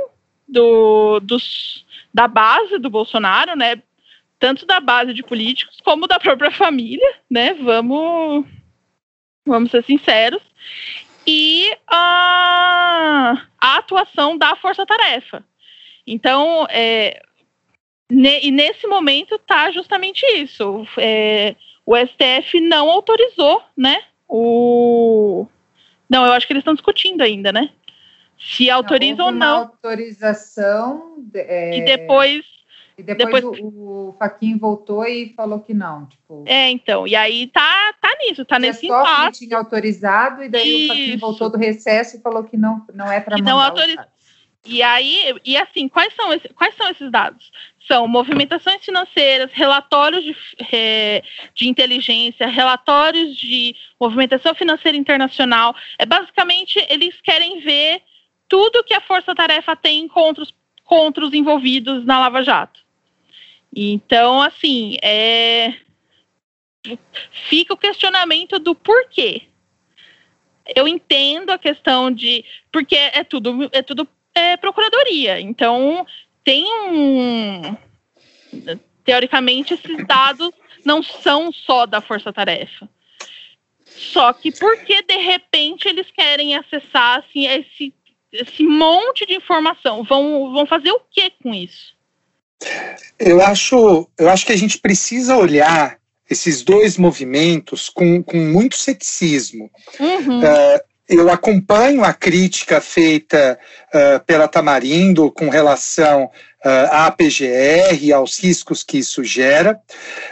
[0.47, 1.83] do, dos,
[2.13, 3.81] da base do Bolsonaro, né?
[4.39, 7.53] Tanto da base de políticos como da própria família, né?
[7.55, 8.45] Vamos,
[9.45, 10.41] vamos ser sinceros
[11.27, 15.43] e a, a atuação da força-tarefa.
[16.07, 17.21] Então, é,
[18.09, 20.87] ne, e nesse momento está justamente isso.
[20.97, 24.01] É, o STF não autorizou, né?
[24.27, 25.47] O
[26.09, 27.69] não, eu acho que eles estão discutindo ainda, né?
[28.39, 29.57] Se autoriza ou não.
[29.57, 31.17] autorização.
[31.35, 31.77] É...
[31.77, 32.45] E depois
[32.99, 33.59] e depois, depois...
[33.61, 36.05] O, o Faquin voltou e falou que não.
[36.07, 36.43] Tipo...
[36.45, 37.07] É, então.
[37.07, 39.45] E aí tá, tá nisso, tá nesse impasse.
[39.45, 40.93] tinha autorizado, e daí Isso.
[40.93, 43.51] o Faquin voltou do recesso e falou que não, não é para mandar.
[43.51, 44.07] Não autoriza.
[44.65, 47.49] E aí, e assim, quais são, esse, quais são esses dados?
[47.87, 50.35] São movimentações financeiras, relatórios de,
[50.71, 51.23] é,
[51.55, 55.73] de inteligência, relatórios de movimentação financeira internacional.
[55.97, 58.01] É basicamente eles querem ver
[58.47, 62.81] tudo que a Força Tarefa tem contra os, contra os envolvidos na Lava Jato.
[63.75, 65.73] Então, assim, é...
[67.49, 69.43] fica o questionamento do porquê.
[70.75, 72.45] Eu entendo a questão de.
[72.71, 75.39] Porque é tudo, é tudo é, procuradoria.
[75.39, 76.05] Então,
[76.43, 77.75] tem um.
[79.03, 80.51] Teoricamente, esses dados
[80.85, 82.89] não são só da força-tarefa.
[83.85, 87.93] Só que porque de repente eles querem acessar assim, esse,
[88.31, 90.03] esse monte de informação?
[90.03, 91.95] Vão, vão fazer o que com isso?
[93.17, 95.97] Eu acho, eu acho que a gente precisa olhar
[96.29, 99.69] esses dois movimentos com, com muito ceticismo.
[99.99, 100.39] Uhum.
[100.39, 100.79] Uh,
[101.09, 108.83] eu acompanho a crítica feita uh, pela Tamarindo com relação uh, à PGR aos riscos
[108.83, 109.79] que isso gera,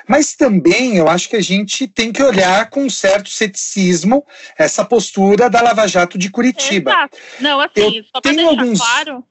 [0.07, 4.23] mas também eu acho que a gente tem que olhar com um certo ceticismo
[4.55, 6.91] essa postura da Lava Jato de Curitiba.
[6.91, 7.17] Exato.
[7.39, 8.79] Não, assim, eu só para deixar alguns...
[8.79, 9.23] claro,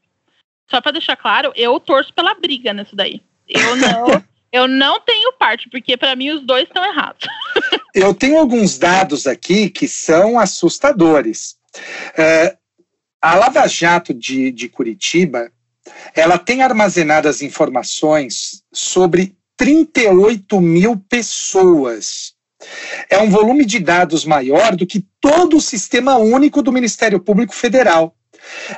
[0.69, 3.21] só para deixar claro, eu torço pela briga nisso daí.
[3.49, 4.25] Eu não.
[4.53, 7.27] eu não tenho parte, porque para mim os dois estão errados.
[7.95, 11.57] eu tenho alguns dados aqui que são assustadores.
[11.77, 12.57] Uh,
[13.21, 15.51] a Lava Jato de, de Curitiba,
[16.15, 22.35] ela tem armazenadas informações sobre 38 mil pessoas.
[23.09, 27.55] É um volume de dados maior do que todo o sistema único do Ministério Público
[27.55, 28.15] Federal.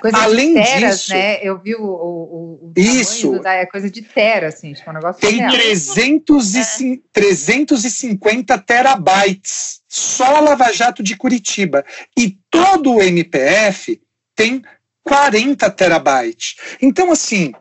[0.00, 1.38] Coisa Além de teras, disso, né?
[1.42, 5.20] Eu vi o, o, o isso da, é coisa de tera, assim, tipo, um negócio
[5.20, 6.98] Tem 300 e, é.
[7.12, 11.84] 350 terabytes só a Lava Jato de Curitiba
[12.16, 14.00] e todo o MPF
[14.34, 14.62] tem
[15.02, 16.56] 40 terabytes.
[16.80, 17.52] Então, assim,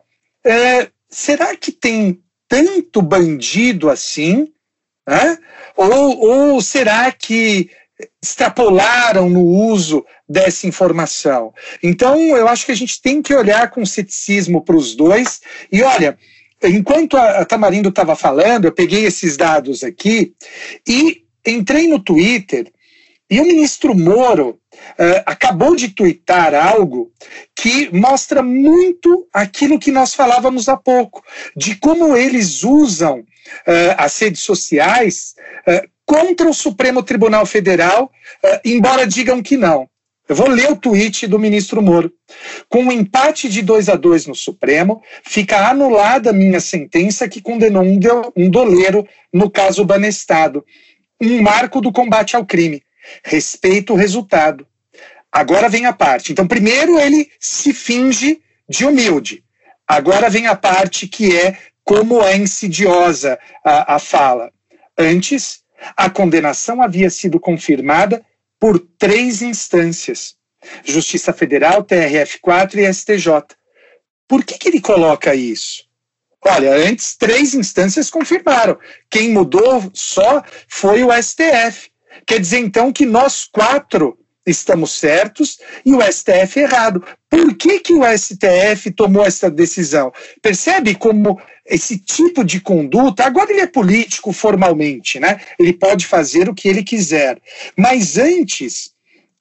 [0.45, 4.51] é, será que tem tanto bandido assim?
[5.08, 5.38] Né?
[5.76, 7.70] Ou, ou será que
[8.22, 11.54] extrapolaram no uso dessa informação.
[11.82, 15.41] Então, eu acho que a gente tem que olhar com ceticismo para os dois.
[15.72, 16.18] E olha,
[16.64, 20.34] enquanto a, Tamarindo estava falando, eu peguei esses dados aqui
[20.88, 22.72] e entrei no Twitter
[23.30, 27.12] e o ministro Moro uh, acabou de twittar algo
[27.56, 31.22] que mostra muito aquilo que nós falávamos há pouco,
[31.56, 35.36] de como eles usam uh, as redes sociais
[35.68, 38.10] uh, contra o Supremo Tribunal Federal,
[38.64, 39.88] embora digam que não.
[40.28, 42.12] Eu vou ler o tweet do ministro Moro.
[42.68, 47.84] Com um empate de 2 a 2 no Supremo, fica anulada minha sentença que condenou
[48.36, 50.66] um doleiro no caso Banestado.
[51.22, 52.82] Um marco do combate ao crime.
[53.24, 54.66] Respeito o resultado.
[55.32, 56.32] Agora vem a parte.
[56.32, 59.43] Então, primeiro ele se finge de humilde.
[59.88, 64.51] Agora vem a parte que é como é insidiosa a, a fala.
[64.97, 65.62] Antes,
[65.95, 68.23] a condenação havia sido confirmada
[68.59, 70.36] por três instâncias:
[70.84, 73.55] Justiça Federal, TRF4 e STJ.
[74.28, 75.86] Por que, que ele coloca isso?
[76.45, 78.78] Olha, antes três instâncias confirmaram.
[79.09, 81.89] Quem mudou só foi o STF.
[82.25, 87.03] Quer dizer, então, que nós quatro estamos certos e o STF errado.
[87.30, 90.11] Por que, que o STF tomou essa decisão?
[90.41, 91.39] Percebe como
[91.70, 95.39] esse tipo de conduta, agora ele é político formalmente, né?
[95.59, 97.39] Ele pode fazer o que ele quiser.
[97.76, 98.91] Mas antes,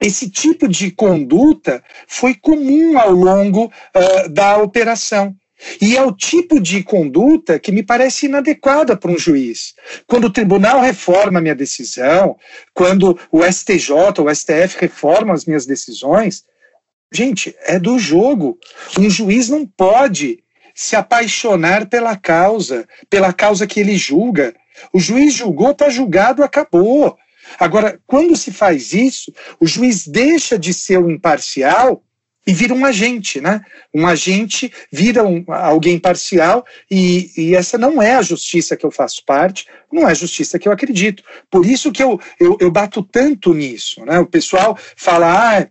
[0.01, 5.35] esse tipo de conduta foi comum ao longo uh, da operação.
[5.81, 9.74] E é o tipo de conduta que me parece inadequada para um juiz.
[10.07, 12.37] Quando o tribunal reforma a minha decisão,
[12.74, 16.45] quando o STJ, o STF reforma as minhas decisões,
[17.11, 18.59] gente, é do jogo.
[18.99, 20.45] Um juiz não pode
[20.77, 24.55] se apaixonar pela causa, pela causa que ele julga.
[24.93, 27.16] O juiz julgou, está julgado, acabou.
[27.59, 32.03] Agora, quando se faz isso, o juiz deixa de ser o imparcial
[32.47, 33.62] e vira um agente, né?
[33.93, 38.91] Um agente vira um, alguém parcial e, e, essa não é a justiça que eu
[38.91, 41.24] faço parte, não é a justiça que eu acredito.
[41.51, 44.18] Por isso que eu, eu, eu bato tanto nisso, né?
[44.18, 45.68] O pessoal fala, ah,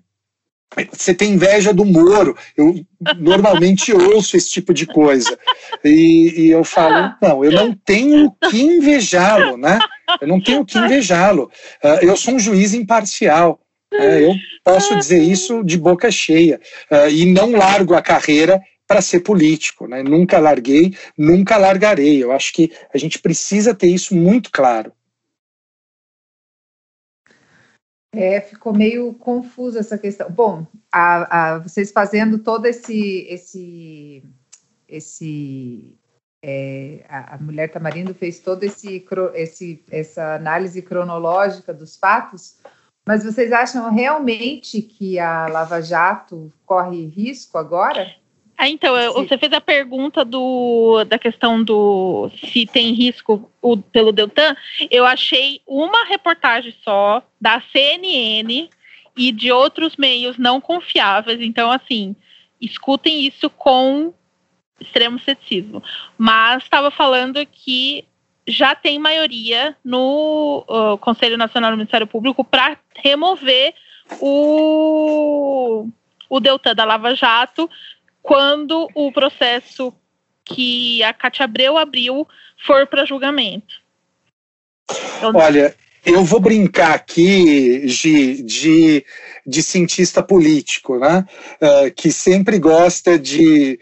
[0.91, 2.35] você tem inveja do Moro.
[2.57, 2.75] Eu
[3.17, 5.37] normalmente ouço esse tipo de coisa.
[5.83, 9.79] E, e, eu falo, não, eu não tenho que invejá-lo, né?
[10.21, 11.49] Eu não tenho que invejá-lo.
[11.83, 13.59] Uh, eu sou um juiz imparcial.
[13.93, 16.59] É, eu posso dizer isso de boca cheia.
[17.11, 19.87] E não largo a carreira para ser político.
[19.87, 20.03] Né?
[20.03, 22.21] Nunca larguei, nunca largarei.
[22.21, 24.91] Eu acho que a gente precisa ter isso muito claro.
[28.15, 30.29] É, ficou meio confusa essa questão.
[30.31, 34.23] Bom, a, a, vocês fazendo todo esse, esse,
[34.87, 35.97] esse
[36.41, 42.57] é, a, a, mulher Tamarindo fez todo esse, esse, essa análise cronológica dos fatos.
[43.07, 48.07] Mas vocês acham realmente que a Lava Jato corre risco agora?
[48.57, 53.77] Ah, então, eu, você fez a pergunta do, da questão do se tem risco o,
[53.77, 54.55] pelo Deltan.
[54.89, 58.69] Eu achei uma reportagem só da CNN
[59.17, 61.41] e de outros meios não confiáveis.
[61.41, 62.15] Então, assim,
[62.61, 64.13] escutem isso com
[64.79, 65.83] extremo ceticismo.
[66.17, 68.05] Mas estava falando que
[68.47, 73.73] já tem maioria no uh, Conselho Nacional do Ministério Público para remover
[74.21, 75.87] o,
[76.29, 77.69] o Deltan da Lava Jato
[78.25, 79.93] quando o processo
[80.43, 82.27] que a Cátia Abreu abriu
[82.65, 83.75] for para julgamento.
[85.17, 89.05] Então, Olha, eu vou brincar aqui de, de,
[89.45, 91.23] de cientista político, né?
[91.61, 93.79] Uh, que sempre gosta de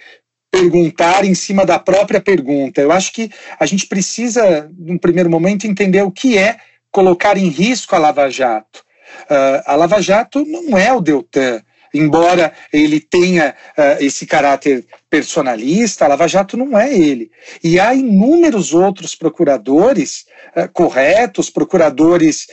[0.51, 2.81] perguntar em cima da própria pergunta.
[2.81, 6.57] Eu acho que a gente precisa, num primeiro momento, entender o que é
[6.91, 8.83] colocar em risco a Lava Jato.
[9.21, 11.61] Uh, a Lava Jato não é o Deltan.
[11.93, 17.31] Embora ele tenha uh, esse caráter personalista, a Lava Jato não é ele.
[17.63, 20.25] E há inúmeros outros procuradores
[20.55, 22.47] uh, corretos, procuradores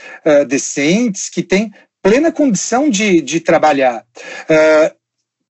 [0.47, 1.71] decentes, que têm
[2.01, 4.03] plena condição de, de trabalhar.
[4.49, 4.95] Uh,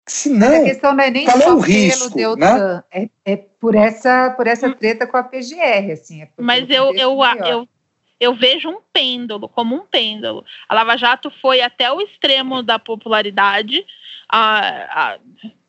[0.07, 3.09] se não, a questão não é nem qual é o risco, Deltan, né?
[3.25, 4.75] é, é, por essa por essa hum.
[4.75, 6.23] treta com a PGR, assim.
[6.23, 7.69] É Mas eu eu, eu eu
[8.35, 10.45] vejo um pêndulo, como um pêndulo.
[10.69, 13.85] A Lava Jato foi até o extremo da popularidade,
[14.29, 15.19] a, a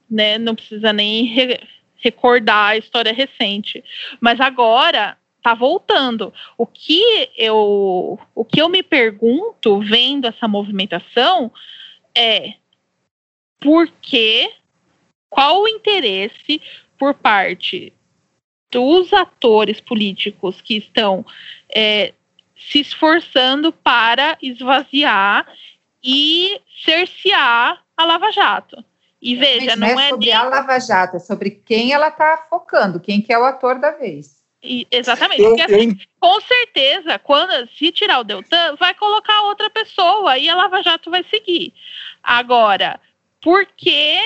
[0.09, 1.59] né, não precisa nem re,
[1.95, 3.81] recordar a história recente.
[4.19, 6.33] Mas agora está voltando.
[6.57, 11.51] O que eu o que eu me pergunto vendo essa movimentação
[12.15, 12.55] é
[13.59, 14.51] porque
[15.29, 16.61] qual o interesse
[16.97, 17.93] por parte
[18.71, 21.25] dos atores políticos que estão
[21.73, 22.13] é,
[22.69, 25.47] se esforçando para esvaziar
[26.03, 28.83] e cercear a Lava Jato.
[29.21, 30.35] E veja, não, não é, é sobre nem...
[30.35, 33.91] a Lava Jato, é sobre quem ela está focando, quem que é o ator da
[33.91, 34.41] vez.
[34.63, 40.37] E, exatamente, porque assim, com certeza, quando se tirar o Deltan, vai colocar outra pessoa
[40.37, 41.73] e a Lava Jato vai seguir.
[42.21, 42.99] Agora,
[43.41, 44.19] por que,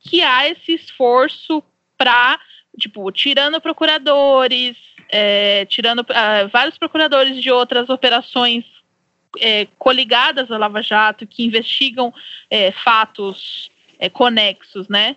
[0.00, 1.62] que há esse esforço
[1.98, 2.40] para,
[2.78, 4.76] tipo, tirando procuradores,
[5.16, 8.64] é, tirando uh, vários procuradores de outras operações
[9.38, 12.12] é, coligadas à Lava Jato, que investigam
[12.50, 15.14] é, fatos é, conexos, né?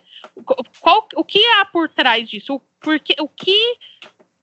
[0.80, 2.54] Qual, o que há por trás disso?
[2.54, 3.76] O, porque, o que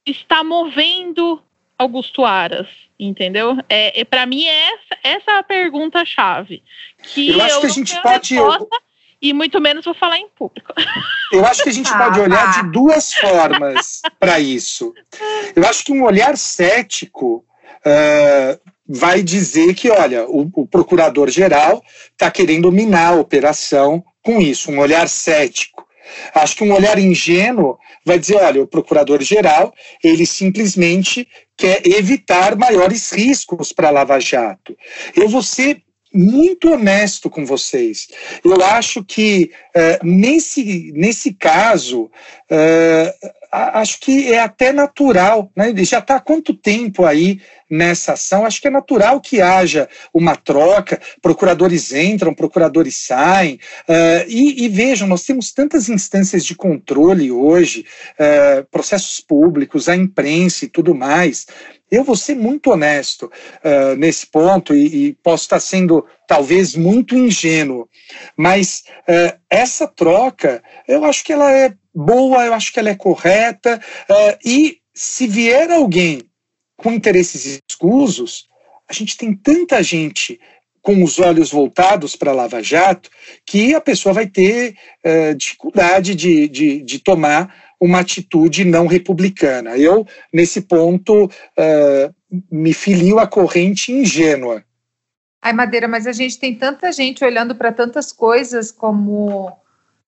[0.05, 1.41] está movendo
[1.77, 2.67] Augusto Aras,
[2.99, 3.57] entendeu?
[3.69, 6.63] É, é para mim essa essa é a pergunta chave.
[7.13, 8.77] Que eu acho eu que a gente pode resposta,
[9.21, 10.73] e muito menos vou falar em público.
[11.31, 14.93] Eu acho que a gente ah, pode olhar de duas formas para isso.
[15.55, 17.45] Eu acho que um olhar cético
[17.85, 21.81] uh, vai dizer que, olha, o, o procurador-geral
[22.11, 25.85] está querendo minar a operação com isso, um olhar cético.
[26.33, 29.73] Acho que um olhar ingênuo vai dizer, olha, o procurador-geral,
[30.03, 31.27] ele simplesmente
[31.57, 34.77] quer evitar maiores riscos para a Lava Jato.
[35.15, 35.81] Eu vou ser
[36.15, 38.07] muito honesto com vocês.
[38.43, 45.73] Eu acho que uh, nesse, nesse caso, uh, acho que é até natural, né?
[45.83, 48.45] Já está há quanto tempo aí nessa ação?
[48.45, 53.55] Acho que é natural que haja uma troca, procuradores entram, procuradores saem,
[53.87, 57.85] uh, e, e, vejam, nós temos tantas instâncias de controle hoje,
[58.71, 61.45] processos públicos, a imprensa e tudo mais.
[61.91, 63.31] Eu vou ser muito honesto
[63.63, 67.87] uh, nesse ponto e, e, posso estar sendo talvez muito ingênuo,
[68.35, 68.83] mas
[69.47, 73.81] essa troca, eu acho que ela é boa, eu acho que ela é correta.
[74.09, 76.21] Uh, e se vier alguém
[76.75, 78.47] com interesses escusos,
[78.89, 80.39] a gente tem tanta gente
[80.81, 83.09] com os olhos voltados para Lava Jato
[83.43, 89.77] que a pessoa vai ter uh, dificuldade de, de, de, tomar uma atitude não republicana.
[89.77, 92.15] Eu, nesse ponto, uh,
[92.51, 94.63] me filio à corrente ingênua.
[95.41, 99.55] Ai, Madeira, mas a gente tem tanta gente olhando para tantas coisas como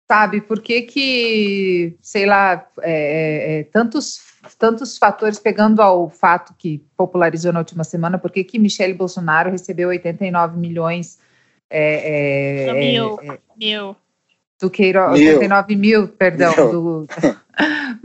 [0.07, 0.39] sabe?
[0.41, 4.19] Por que que, sei lá, é, é, é, tantos,
[4.57, 9.51] tantos fatores, pegando ao fato que popularizou na última semana, por que que Michele Bolsonaro
[9.51, 11.19] recebeu 89 milhões...
[11.69, 13.95] É, é mil, é, mil.
[14.59, 16.55] Do Queiroz, 89 mil, perdão.
[16.55, 16.71] Mil.
[16.71, 17.07] Do...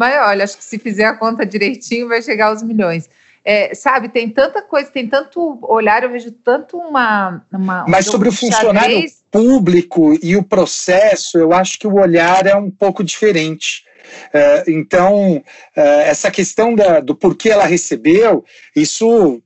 [0.02, 3.08] Mas olha, acho que se fizer a conta direitinho vai chegar aos milhões.
[3.44, 7.44] É, sabe, tem tanta coisa, tem tanto olhar, eu vejo tanto uma.
[7.52, 12.56] uma Mas sobre o funcionário público e o processo, eu acho que o olhar é
[12.56, 13.84] um pouco diferente.
[14.32, 15.40] É, então,
[15.76, 19.40] é, essa questão da, do porquê ela recebeu, isso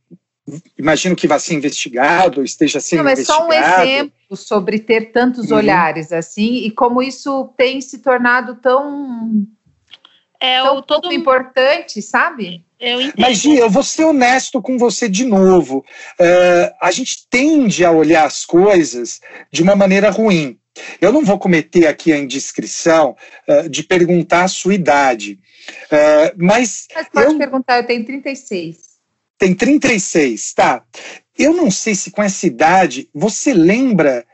[0.78, 3.44] imagino que vai ser investigado, esteja sendo Não, investigado.
[3.44, 5.58] Não, é só um exemplo sobre ter tantos uhum.
[5.58, 9.46] olhares assim e como isso tem se tornado tão
[10.40, 12.64] é tão o todo importante, sabe?
[12.78, 15.78] Eu Mas, Gia, eu vou ser honesto com você de novo.
[16.20, 20.58] Uh, a gente tende a olhar as coisas de uma maneira ruim.
[21.00, 23.16] Eu não vou cometer aqui a indiscrição
[23.48, 25.38] uh, de perguntar a sua idade.
[25.86, 26.86] Uh, mas.
[26.94, 27.38] Mas pode eu...
[27.38, 28.96] perguntar, eu tenho 36.
[29.38, 30.82] Tem 36, tá.
[31.38, 34.24] Eu não sei se com essa idade você lembra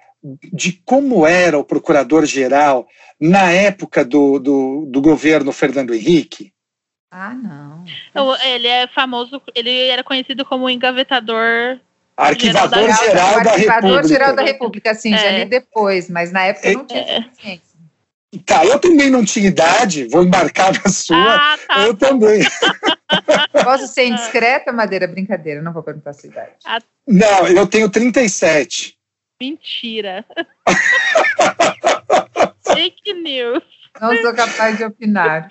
[0.52, 2.86] de como era o procurador-geral
[3.20, 6.52] na época do, do, do governo Fernando Henrique?
[7.10, 7.84] Ah, não.
[8.42, 11.78] Ele é famoso, ele era conhecido como engavetador.
[12.16, 14.08] Arquivador geral, geral da, da Arquivador República.
[14.08, 15.18] geral da República, sim, é.
[15.18, 16.72] já li depois, mas na época é.
[16.72, 17.22] não tinha é.
[17.22, 17.72] suficiência.
[18.46, 21.16] Tá, eu também não tinha idade, vou embarcar na sua.
[21.18, 21.80] Ah, tá.
[21.82, 22.40] Eu também.
[23.62, 25.06] Posso ser indiscreta, Madeira?
[25.06, 26.52] Brincadeira, não vou perguntar a sua idade.
[26.64, 26.78] Ah.
[27.06, 28.96] Não, eu tenho 37.
[29.42, 30.24] Mentira.
[32.62, 33.64] Fake news.
[34.00, 35.48] Não sou capaz de opinar.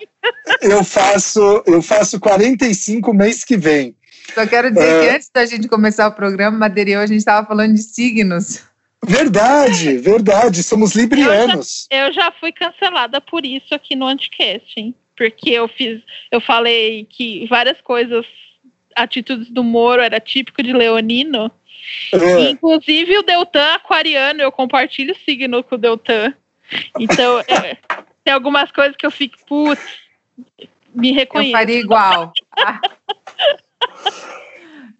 [0.62, 3.94] Eu faço, eu faço 45 mês que vem.
[4.34, 5.00] Só quero dizer é...
[5.00, 8.64] que antes da gente começar o programa, Madeira eu, a gente estava falando de signos.
[9.04, 10.62] Verdade, verdade.
[10.62, 11.86] Somos librianos.
[11.90, 14.94] Eu já, eu já fui cancelada por isso aqui no Anticast, hein?
[15.14, 16.00] Porque eu fiz,
[16.30, 18.24] eu falei que várias coisas,
[18.96, 21.52] atitudes do Moro era típico de leonino.
[22.12, 22.50] É.
[22.50, 26.34] Inclusive o Deltan aquariano, eu compartilho o signo com o Deltan.
[26.98, 27.76] Então, é,
[28.24, 29.82] tem algumas coisas que eu fico, putz,
[30.94, 31.50] me reconheço.
[31.50, 32.32] Eu faria igual.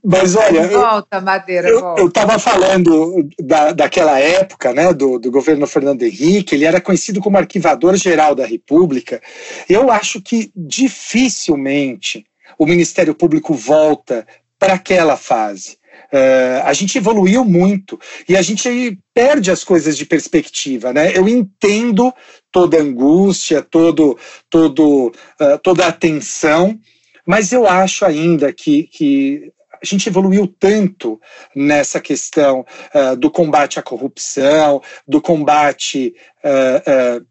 [0.04, 6.02] Mas olha, volta, Madeira, eu estava falando da, daquela época, né, do, do governo Fernando
[6.02, 9.22] Henrique, ele era conhecido como arquivador geral da República.
[9.68, 12.26] Eu acho que dificilmente
[12.58, 14.26] o Ministério Público volta
[14.58, 15.78] para aquela fase.
[16.12, 17.98] Uh, a gente evoluiu muito
[18.28, 21.16] e a gente perde as coisas de perspectiva, né?
[21.16, 22.12] Eu entendo
[22.50, 24.18] toda angústia, todo,
[24.50, 25.06] todo,
[25.40, 26.78] uh, toda a tensão,
[27.26, 29.52] mas eu acho ainda que, que
[29.82, 31.20] a gente evoluiu tanto
[31.56, 32.64] nessa questão
[32.94, 36.14] uh, do combate à corrupção, do combate
[36.44, 37.26] uh, uh,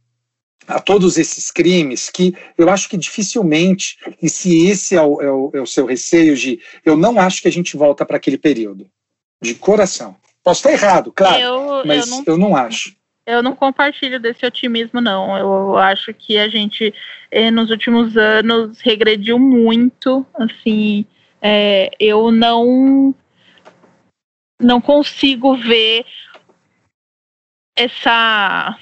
[0.67, 5.31] a todos esses crimes, que eu acho que dificilmente, e se esse é o, é
[5.31, 8.37] o, é o seu receio, de eu não acho que a gente volta para aquele
[8.37, 8.89] período,
[9.41, 10.15] de coração.
[10.43, 12.95] Posso estar errado, claro, eu, mas eu não, eu não acho.
[13.25, 15.37] Eu não compartilho desse otimismo, não.
[15.37, 16.93] Eu acho que a gente,
[17.29, 20.25] eh, nos últimos anos, regrediu muito.
[20.33, 21.05] Assim,
[21.39, 23.13] é, eu não,
[24.59, 26.03] não consigo ver
[27.75, 28.77] essa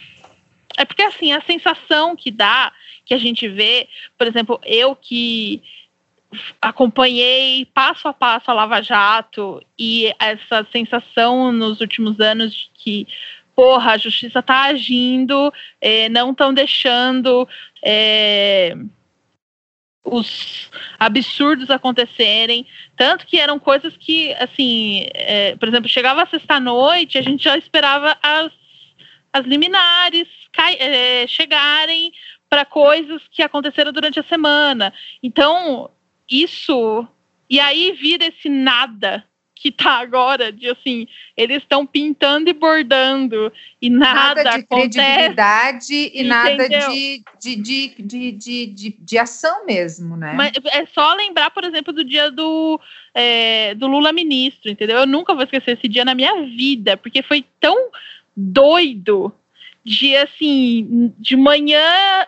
[0.80, 2.72] é porque assim, a sensação que dá,
[3.06, 5.62] que a gente vê, por exemplo, eu que
[6.62, 13.08] acompanhei passo a passo a Lava Jato e essa sensação nos últimos anos de que
[13.54, 17.46] porra, a justiça está agindo, é, não estão deixando
[17.84, 18.74] é,
[20.02, 22.66] os absurdos acontecerem,
[22.96, 28.18] tanto que eram coisas que, assim, é, por exemplo, chegava sexta-noite, a gente já esperava
[28.24, 28.50] as,
[29.32, 32.12] as liminares cai, é, chegarem
[32.50, 34.94] para coisas que aconteceram durante a semana.
[35.22, 35.90] Então,
[36.30, 37.08] isso.
[37.50, 39.24] E aí vira esse nada
[39.60, 43.52] que tá agora, de assim, eles estão pintando e bordando
[43.82, 46.30] e nada, nada de acontece, credibilidade e entendeu?
[46.30, 50.32] nada de, de, de, de, de, de, de, ação mesmo, né?
[50.34, 52.80] Mas é só lembrar, por exemplo, do dia do,
[53.14, 55.00] é, do Lula ministro, entendeu?
[55.00, 57.76] Eu nunca vou esquecer esse dia na minha vida, porque foi tão
[58.40, 59.34] doido
[59.84, 62.26] de assim, de manhã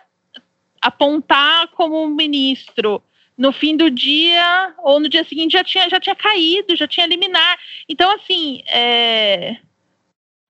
[0.80, 3.02] apontar como ministro
[3.36, 7.06] no fim do dia ou no dia seguinte já tinha, já tinha caído, já tinha
[7.06, 7.58] liminar.
[7.88, 9.56] Então, assim, é...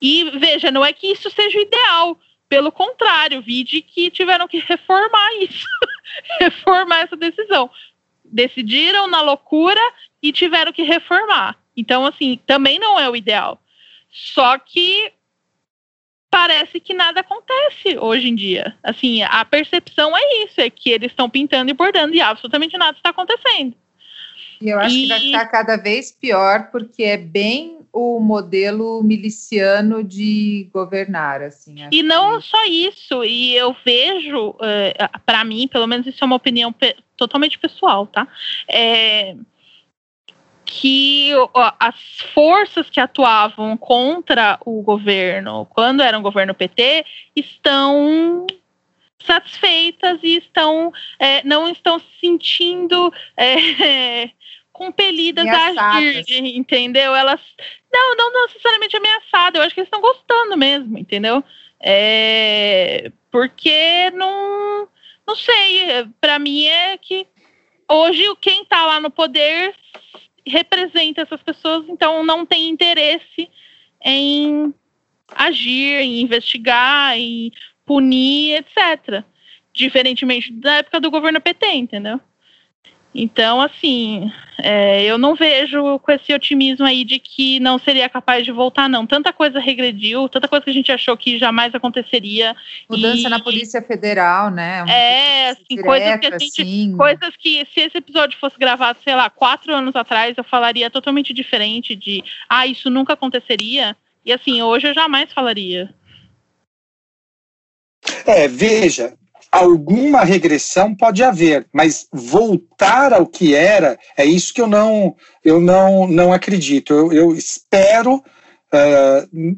[0.00, 2.18] e veja, não é que isso seja o ideal.
[2.48, 5.66] Pelo contrário, vide que tiveram que reformar isso,
[6.40, 7.70] reformar essa decisão.
[8.24, 9.80] Decidiram na loucura
[10.22, 11.56] e tiveram que reformar.
[11.76, 13.62] Então, assim, também não é o ideal.
[14.10, 15.12] Só que
[16.32, 18.74] parece que nada acontece hoje em dia.
[18.82, 22.96] Assim, a percepção é isso, é que eles estão pintando e bordando e absolutamente nada
[22.96, 23.74] está acontecendo.
[24.58, 25.02] E eu acho e...
[25.02, 31.74] que vai ficar cada vez pior, porque é bem o modelo miliciano de governar, assim.
[31.92, 32.46] E não que...
[32.46, 34.94] só isso, e eu vejo, eh,
[35.26, 36.74] para mim, pelo menos isso é uma opinião
[37.14, 38.26] totalmente pessoal, tá?
[38.66, 39.36] É,
[40.74, 41.32] que
[41.78, 41.94] as
[42.32, 47.04] forças que atuavam contra o governo, quando era um governo PT,
[47.36, 48.46] estão
[49.22, 54.30] satisfeitas e estão é, não estão se sentindo é,
[54.72, 57.14] compelidas a agir, entendeu?
[57.14, 57.42] Elas
[57.92, 61.44] não, não necessariamente ameaçadas, eu acho que eles estão gostando mesmo, entendeu?
[61.78, 64.88] É, porque não,
[65.26, 67.26] não sei, para mim é que
[67.90, 69.74] hoje quem está lá no poder
[70.46, 73.48] representa essas pessoas, então não tem interesse
[74.04, 74.74] em
[75.34, 77.52] agir, em investigar, em
[77.84, 79.24] punir, etc.
[79.72, 82.20] Diferentemente da época do governo PT, entendeu?
[83.14, 88.44] Então, assim, é, eu não vejo com esse otimismo aí de que não seria capaz
[88.44, 89.06] de voltar, não.
[89.06, 92.56] Tanta coisa regrediu, tanta coisa que a gente achou que jamais aconteceria.
[92.88, 94.82] Mudança e, na Polícia Federal, né?
[94.82, 96.62] Uma é, assim, direta, coisas que a gente.
[96.62, 96.96] Assim.
[96.96, 101.34] Coisas que, se esse episódio fosse gravado, sei lá, quatro anos atrás, eu falaria totalmente
[101.34, 103.94] diferente de ah, isso nunca aconteceria.
[104.24, 105.92] E assim, hoje eu jamais falaria.
[108.26, 109.14] É, veja,
[109.52, 115.14] alguma regressão pode haver, mas voltar ao que era é isso que eu não
[115.44, 116.94] eu não não acredito.
[116.94, 119.56] Eu, eu espero, uh,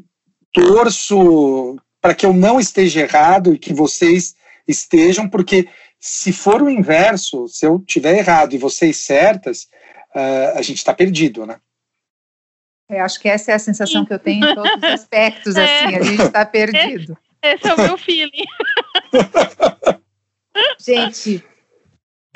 [0.53, 4.35] torço para que eu não esteja errado e que vocês
[4.67, 5.69] estejam, porque
[6.01, 9.69] se for o inverso, se eu tiver errado e vocês certas,
[10.15, 11.57] uh, a gente está perdido, né?
[12.91, 15.65] Eu acho que essa é a sensação que eu tenho em todos os aspectos, é.
[15.65, 17.17] assim, a gente está perdido.
[17.43, 18.45] Esse é o meu feeling.
[20.79, 21.45] Gente,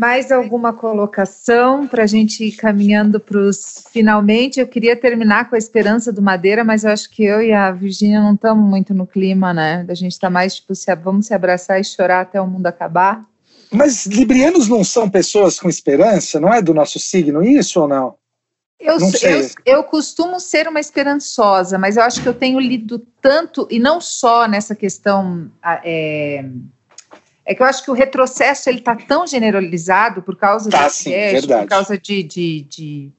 [0.01, 4.61] mais alguma colocação para a gente ir caminhando para os finalmente?
[4.61, 7.71] Eu queria terminar com a esperança do Madeira, mas eu acho que eu e a
[7.73, 9.85] Virgínia não estamos muito no clima, né?
[9.89, 13.25] A gente está mais tipo, se, vamos se abraçar e chorar até o mundo acabar.
[13.71, 16.41] Mas librianos não são pessoas com esperança?
[16.41, 18.15] Não é do nosso signo isso ou não?
[18.81, 23.67] Eu, eu, eu, costumo ser uma esperançosa, mas eu acho que eu tenho lido tanto,
[23.71, 25.51] e não só nessa questão.
[25.83, 26.45] É,
[27.45, 30.93] é que eu acho que o retrocesso ele está tão generalizado por causa tá, do
[30.93, 31.11] sim,
[31.47, 33.13] por causa de, de, de,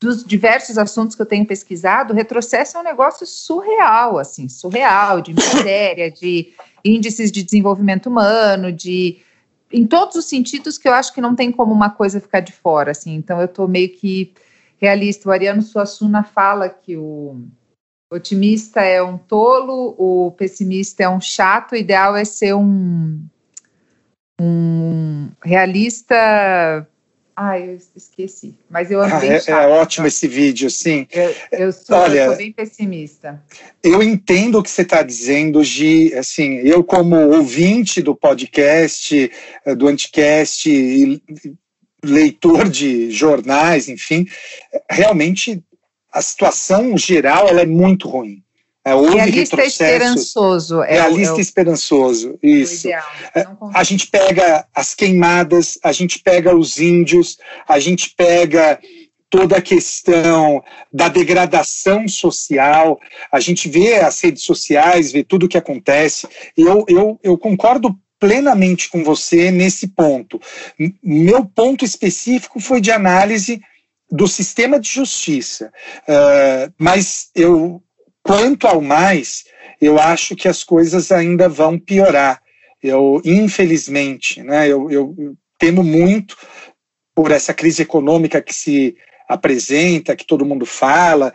[0.00, 5.20] dos diversos assuntos que eu tenho pesquisado, o retrocesso é um negócio surreal, assim, surreal,
[5.20, 9.18] de miséria, de índices de desenvolvimento humano, de
[9.72, 12.52] em todos os sentidos que eu acho que não tem como uma coisa ficar de
[12.52, 13.14] fora, assim.
[13.14, 14.32] Então eu estou meio que
[14.78, 15.28] realista.
[15.28, 17.40] O Ariano Suassuna fala que o
[18.10, 23.20] otimista é um tolo, o pessimista é um chato, o ideal é ser um,
[24.40, 26.86] um realista.
[27.36, 28.56] Ai, eu esqueci.
[28.70, 31.08] Mas eu ah, é, chato, é, ótimo esse vídeo, sim.
[31.10, 33.42] Eu, eu, sou, Olha, eu sou bem pessimista.
[33.82, 36.14] Eu entendo o que você está dizendo, Gi.
[36.14, 39.32] Assim, eu, como ouvinte do podcast,
[39.66, 40.68] eh, do Anticast,
[42.04, 44.26] leitor de jornais, enfim,
[44.90, 45.62] realmente
[46.12, 48.42] a situação geral ela é muito ruim.
[48.86, 50.82] É, houve realista esperançoso.
[50.82, 52.86] É realista é o, esperançoso, isso.
[52.88, 53.02] É,
[53.72, 58.78] a gente pega as queimadas, a gente pega os índios, a gente pega
[59.30, 60.62] toda a questão
[60.92, 63.00] da degradação social,
[63.32, 66.28] a gente vê as redes sociais, vê tudo o que acontece.
[66.56, 70.40] Eu, eu, eu concordo plenamente com você nesse ponto.
[71.02, 73.60] Meu ponto específico foi de análise
[74.10, 75.70] do sistema de justiça,
[76.08, 77.82] uh, mas eu,
[78.22, 79.44] quanto ao mais,
[79.78, 82.40] eu acho que as coisas ainda vão piorar.
[82.82, 86.34] Eu, infelizmente, né, eu, eu temo muito
[87.14, 88.96] por essa crise econômica que se
[89.28, 91.34] apresenta, que todo mundo fala,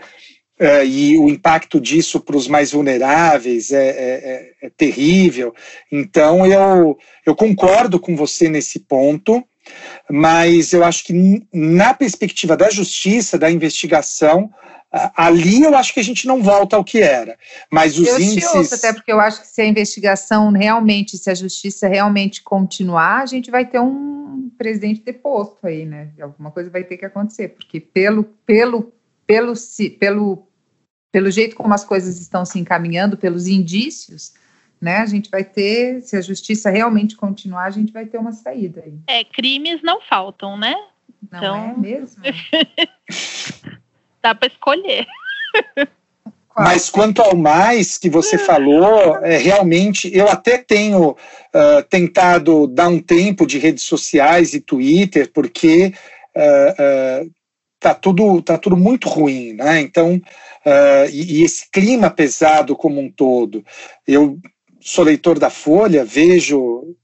[0.60, 5.54] uh, e o impacto disso para os mais vulneráveis é, é, é, é, terrível.
[5.92, 9.44] Então, eu, eu concordo com você nesse ponto,
[10.10, 14.52] mas eu acho que na perspectiva da justiça, da investigação,
[14.92, 17.38] ali eu acho que a gente não volta ao que era.
[17.72, 18.56] Mas os eu índices.
[18.56, 23.22] Ouço, até porque eu acho que se a investigação realmente, se a justiça realmente continuar,
[23.22, 26.10] a gente vai ter um presidente deposto aí, né?
[26.20, 28.92] Alguma coisa vai ter que acontecer, porque pelo, pelo,
[29.28, 29.54] pelo,
[30.00, 30.48] pelo,
[31.12, 34.34] pelo jeito como as coisas estão se encaminhando, pelos indícios,
[34.80, 34.98] né?
[34.98, 38.84] A gente vai ter, se a justiça realmente continuar, a gente vai ter uma saída
[38.86, 38.98] aí.
[39.08, 40.76] É, crimes não faltam, né?
[41.32, 41.56] Não então...
[41.56, 42.24] é mesmo?
[44.22, 45.08] dá para escolher.
[46.56, 52.90] Mas quanto ao mais que você falou, é, realmente eu até tenho uh, tentado dar
[52.90, 55.94] um tempo de redes sociais e Twitter, porque
[56.36, 57.32] uh, uh,
[57.80, 59.82] tá tudo tá tudo muito ruim, né?
[59.82, 63.64] Então uh, e, e, esse clima pesado como um todo,
[64.08, 64.38] eu
[64.80, 66.96] sou leitor da Folha, vejo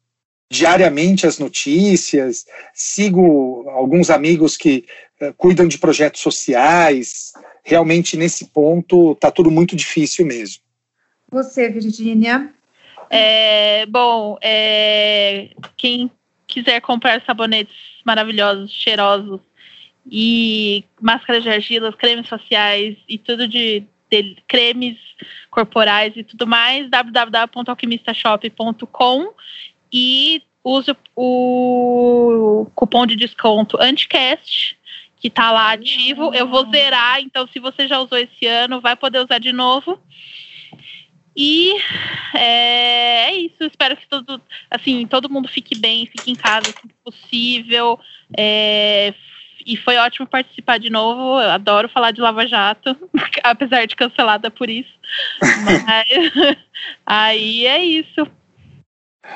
[0.50, 4.86] diariamente as notícias, sigo alguns amigos que
[5.22, 7.34] uh, cuidam de projetos sociais.
[7.64, 10.62] Realmente, nesse ponto, está tudo muito difícil mesmo.
[11.32, 12.54] Você, Virgínia?
[13.10, 16.12] É, bom, é, quem
[16.48, 17.76] quiser comprar sabonetes
[18.06, 19.42] maravilhosos, cheirosos
[20.10, 24.98] e máscaras de argila, cremes faciais e tudo de, de cremes
[25.50, 29.34] corporais e tudo mais, www.alquimistashop.com
[29.92, 34.78] e use o cupom de desconto Anticast,
[35.18, 36.34] que está lá ativo.
[36.34, 40.00] Eu vou zerar, então se você já usou esse ano, vai poder usar de novo.
[41.36, 41.74] E
[42.34, 44.42] é, é, isso, espero que todo,
[44.72, 48.00] assim, todo mundo fique bem, fique em casa se possível.
[48.38, 49.14] É,
[49.66, 51.42] e foi ótimo participar de novo.
[51.42, 52.96] Eu adoro falar de Lava Jato,
[53.44, 54.94] apesar de cancelada por isso.
[55.64, 55.84] Mas
[57.06, 58.28] aí é isso.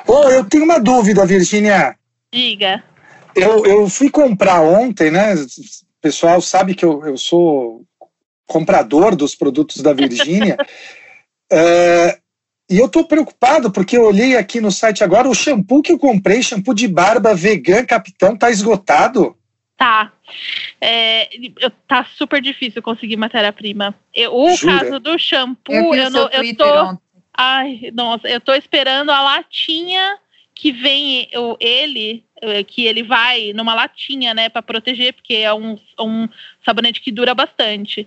[0.06, 1.96] Oh, eu tenho uma dúvida, Virginia.
[2.32, 2.84] Diga.
[3.34, 5.34] Eu, eu fui comprar ontem, né?
[5.34, 7.84] O pessoal sabe que eu, eu sou
[8.46, 10.56] comprador dos produtos da Virgínia.
[11.50, 12.18] é,
[12.70, 15.98] e eu estou preocupado porque eu olhei aqui no site agora, o shampoo que eu
[15.98, 19.36] comprei, shampoo de barba vegan capitão, tá esgotado.
[19.76, 20.12] Tá.
[20.80, 21.28] É,
[21.86, 23.94] tá super difícil conseguir matéria-prima.
[24.30, 24.78] O Jura?
[24.78, 26.84] caso do shampoo, eu, eu, não, eu tô.
[26.84, 27.02] Ontem.
[27.36, 30.18] Ai, nossa, eu tô esperando a latinha
[30.54, 32.22] que vem o, ele,
[32.66, 36.28] que ele vai numa latinha, né, para proteger, porque é um, um
[36.62, 38.06] sabonete que dura bastante.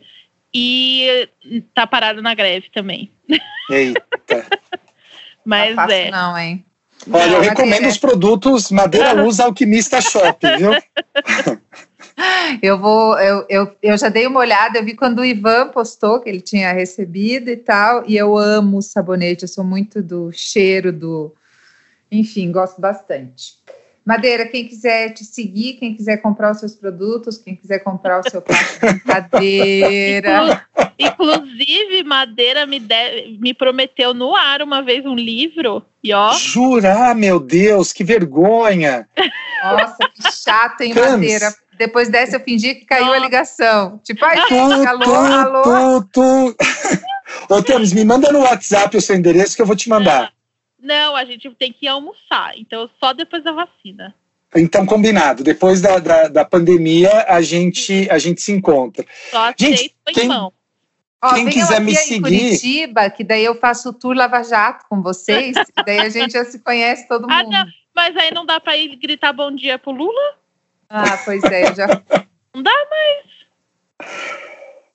[0.53, 1.27] E
[1.73, 3.09] tá parado na greve também.
[3.71, 4.03] Eita.
[5.43, 6.11] Mas tá fácil é.
[6.11, 6.65] Não, hein?
[7.11, 10.71] Olha, eu recomendo os produtos Madeira Usa Alquimista Shop, viu?
[12.61, 16.19] Eu vou, eu, eu, eu já dei uma olhada, eu vi quando o Ivan postou
[16.19, 20.31] que ele tinha recebido e tal, e eu amo o sabonete, eu sou muito do
[20.31, 21.33] cheiro do.
[22.11, 23.55] Enfim, gosto bastante.
[24.05, 28.29] Madeira, quem quiser te seguir, quem quiser comprar os seus produtos, quem quiser comprar o
[28.29, 30.67] seu prato de madeira.
[30.99, 35.83] Inclusive, Madeira me, de, me prometeu no ar uma vez um livro.
[36.03, 36.33] E ó.
[36.33, 39.07] Jurar, meu Deus, que vergonha!
[39.63, 41.55] Nossa, que chato, hein, Madeira?
[41.77, 43.99] Depois dessa, eu fingi que caiu a ligação.
[44.03, 45.63] Tipo, ai, tu, alô, tu, alô.
[45.63, 46.55] Tu, tu.
[47.49, 50.31] Ô, Thames, me manda no WhatsApp o seu endereço que eu vou te mandar.
[50.79, 52.53] Não, a gente tem que almoçar.
[52.57, 54.13] Então, só depois da vacina.
[54.55, 55.43] Então, combinado.
[55.43, 59.05] Depois da, da, da pandemia, a gente, a gente se encontra.
[59.31, 60.29] Só gente, quem,
[61.23, 62.21] Ó, quem quiser me seguir.
[62.21, 65.55] Curitiba, que daí eu faço o tour Lava Jato com vocês.
[65.85, 67.31] daí a gente já se conhece todo mundo.
[67.31, 67.65] Ah, não.
[67.95, 70.35] Mas aí não dá para ir gritar bom dia pro Lula?
[70.89, 71.87] Ah, pois é, já.
[72.55, 74.09] Não dá mais.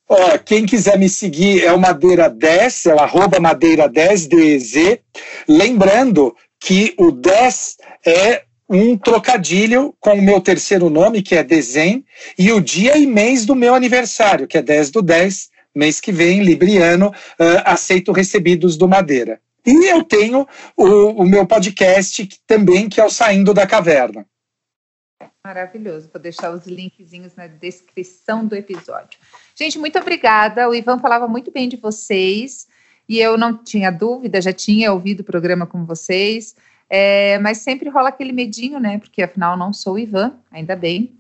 [0.09, 4.99] Ó, quem quiser me seguir é o Madeira 10, é o arroba Madeira 10 DZ.
[5.47, 12.05] Lembrando que o 10 é um trocadilho com o meu terceiro nome, que é Dezem,
[12.39, 16.13] e o dia e mês do meu aniversário, que é 10 do 10, mês que
[16.13, 19.41] vem, Libriano, uh, aceito recebidos do Madeira.
[19.67, 20.47] E eu tenho
[20.77, 24.27] o, o meu podcast que, também, que é o Saindo da Caverna.
[25.49, 26.11] Maravilhoso.
[26.13, 29.19] Vou deixar os linkzinhos na descrição do episódio.
[29.55, 30.69] Gente, muito obrigada.
[30.69, 32.69] O Ivan falava muito bem de vocês
[33.09, 36.55] e eu não tinha dúvida, já tinha ouvido o programa com vocês,
[36.91, 38.99] é, mas sempre rola aquele medinho, né?
[38.99, 41.15] Porque afinal não sou o Ivan, ainda bem,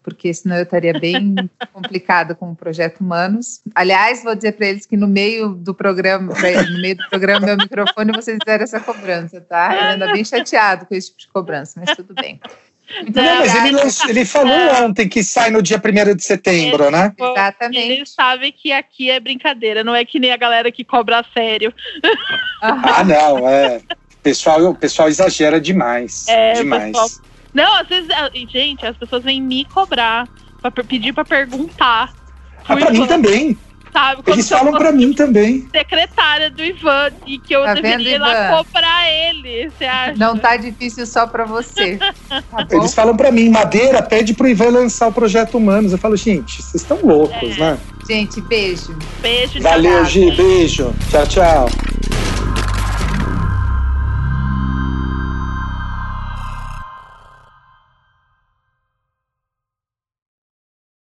[0.00, 1.34] porque senão eu estaria bem
[1.74, 3.62] complicado com o projeto Humanos.
[3.74, 7.56] Aliás, vou dizer para eles que no meio do programa, no meio do programa, meu
[7.56, 9.74] microfone, vocês fizeram essa cobrança, tá?
[9.74, 12.40] Ele anda bem chateado com esse tipo de cobrança, mas tudo bem.
[13.14, 14.82] Não, não, mas ele, lançou, ele falou é.
[14.82, 17.12] ontem que sai no dia 1 de setembro, né?
[17.18, 17.78] Exatamente.
[17.78, 21.24] Ele sabe que aqui é brincadeira, não é que nem a galera que cobra a
[21.32, 21.72] sério.
[22.60, 23.78] Ah, não, é.
[23.78, 26.28] O pessoal, o pessoal exagera demais.
[26.28, 26.92] É, demais.
[26.92, 27.08] Pessoal...
[27.54, 28.08] Não, às vezes,
[28.50, 30.28] gente, as pessoas vêm me cobrar,
[30.60, 32.12] pra pedir pra perguntar.
[32.68, 33.58] Ah, pra mim também
[33.92, 34.22] sabe?
[34.26, 35.68] Eles falam para mim também.
[35.70, 40.14] Secretária do Ivan e que eu tá deveria ir lá cobrar ele, você acha?
[40.16, 41.98] Não tá difícil só para você.
[42.28, 45.92] Tá Eles falam para mim, Madeira pede pro Ivan lançar o projeto Humanos.
[45.92, 47.60] Eu falo, gente, vocês estão loucos, é.
[47.60, 47.78] né?
[48.08, 48.96] Gente, beijo.
[49.20, 49.60] Beijo.
[49.60, 50.94] Valeu, Gi, beijo.
[51.10, 51.66] Tchau, tchau.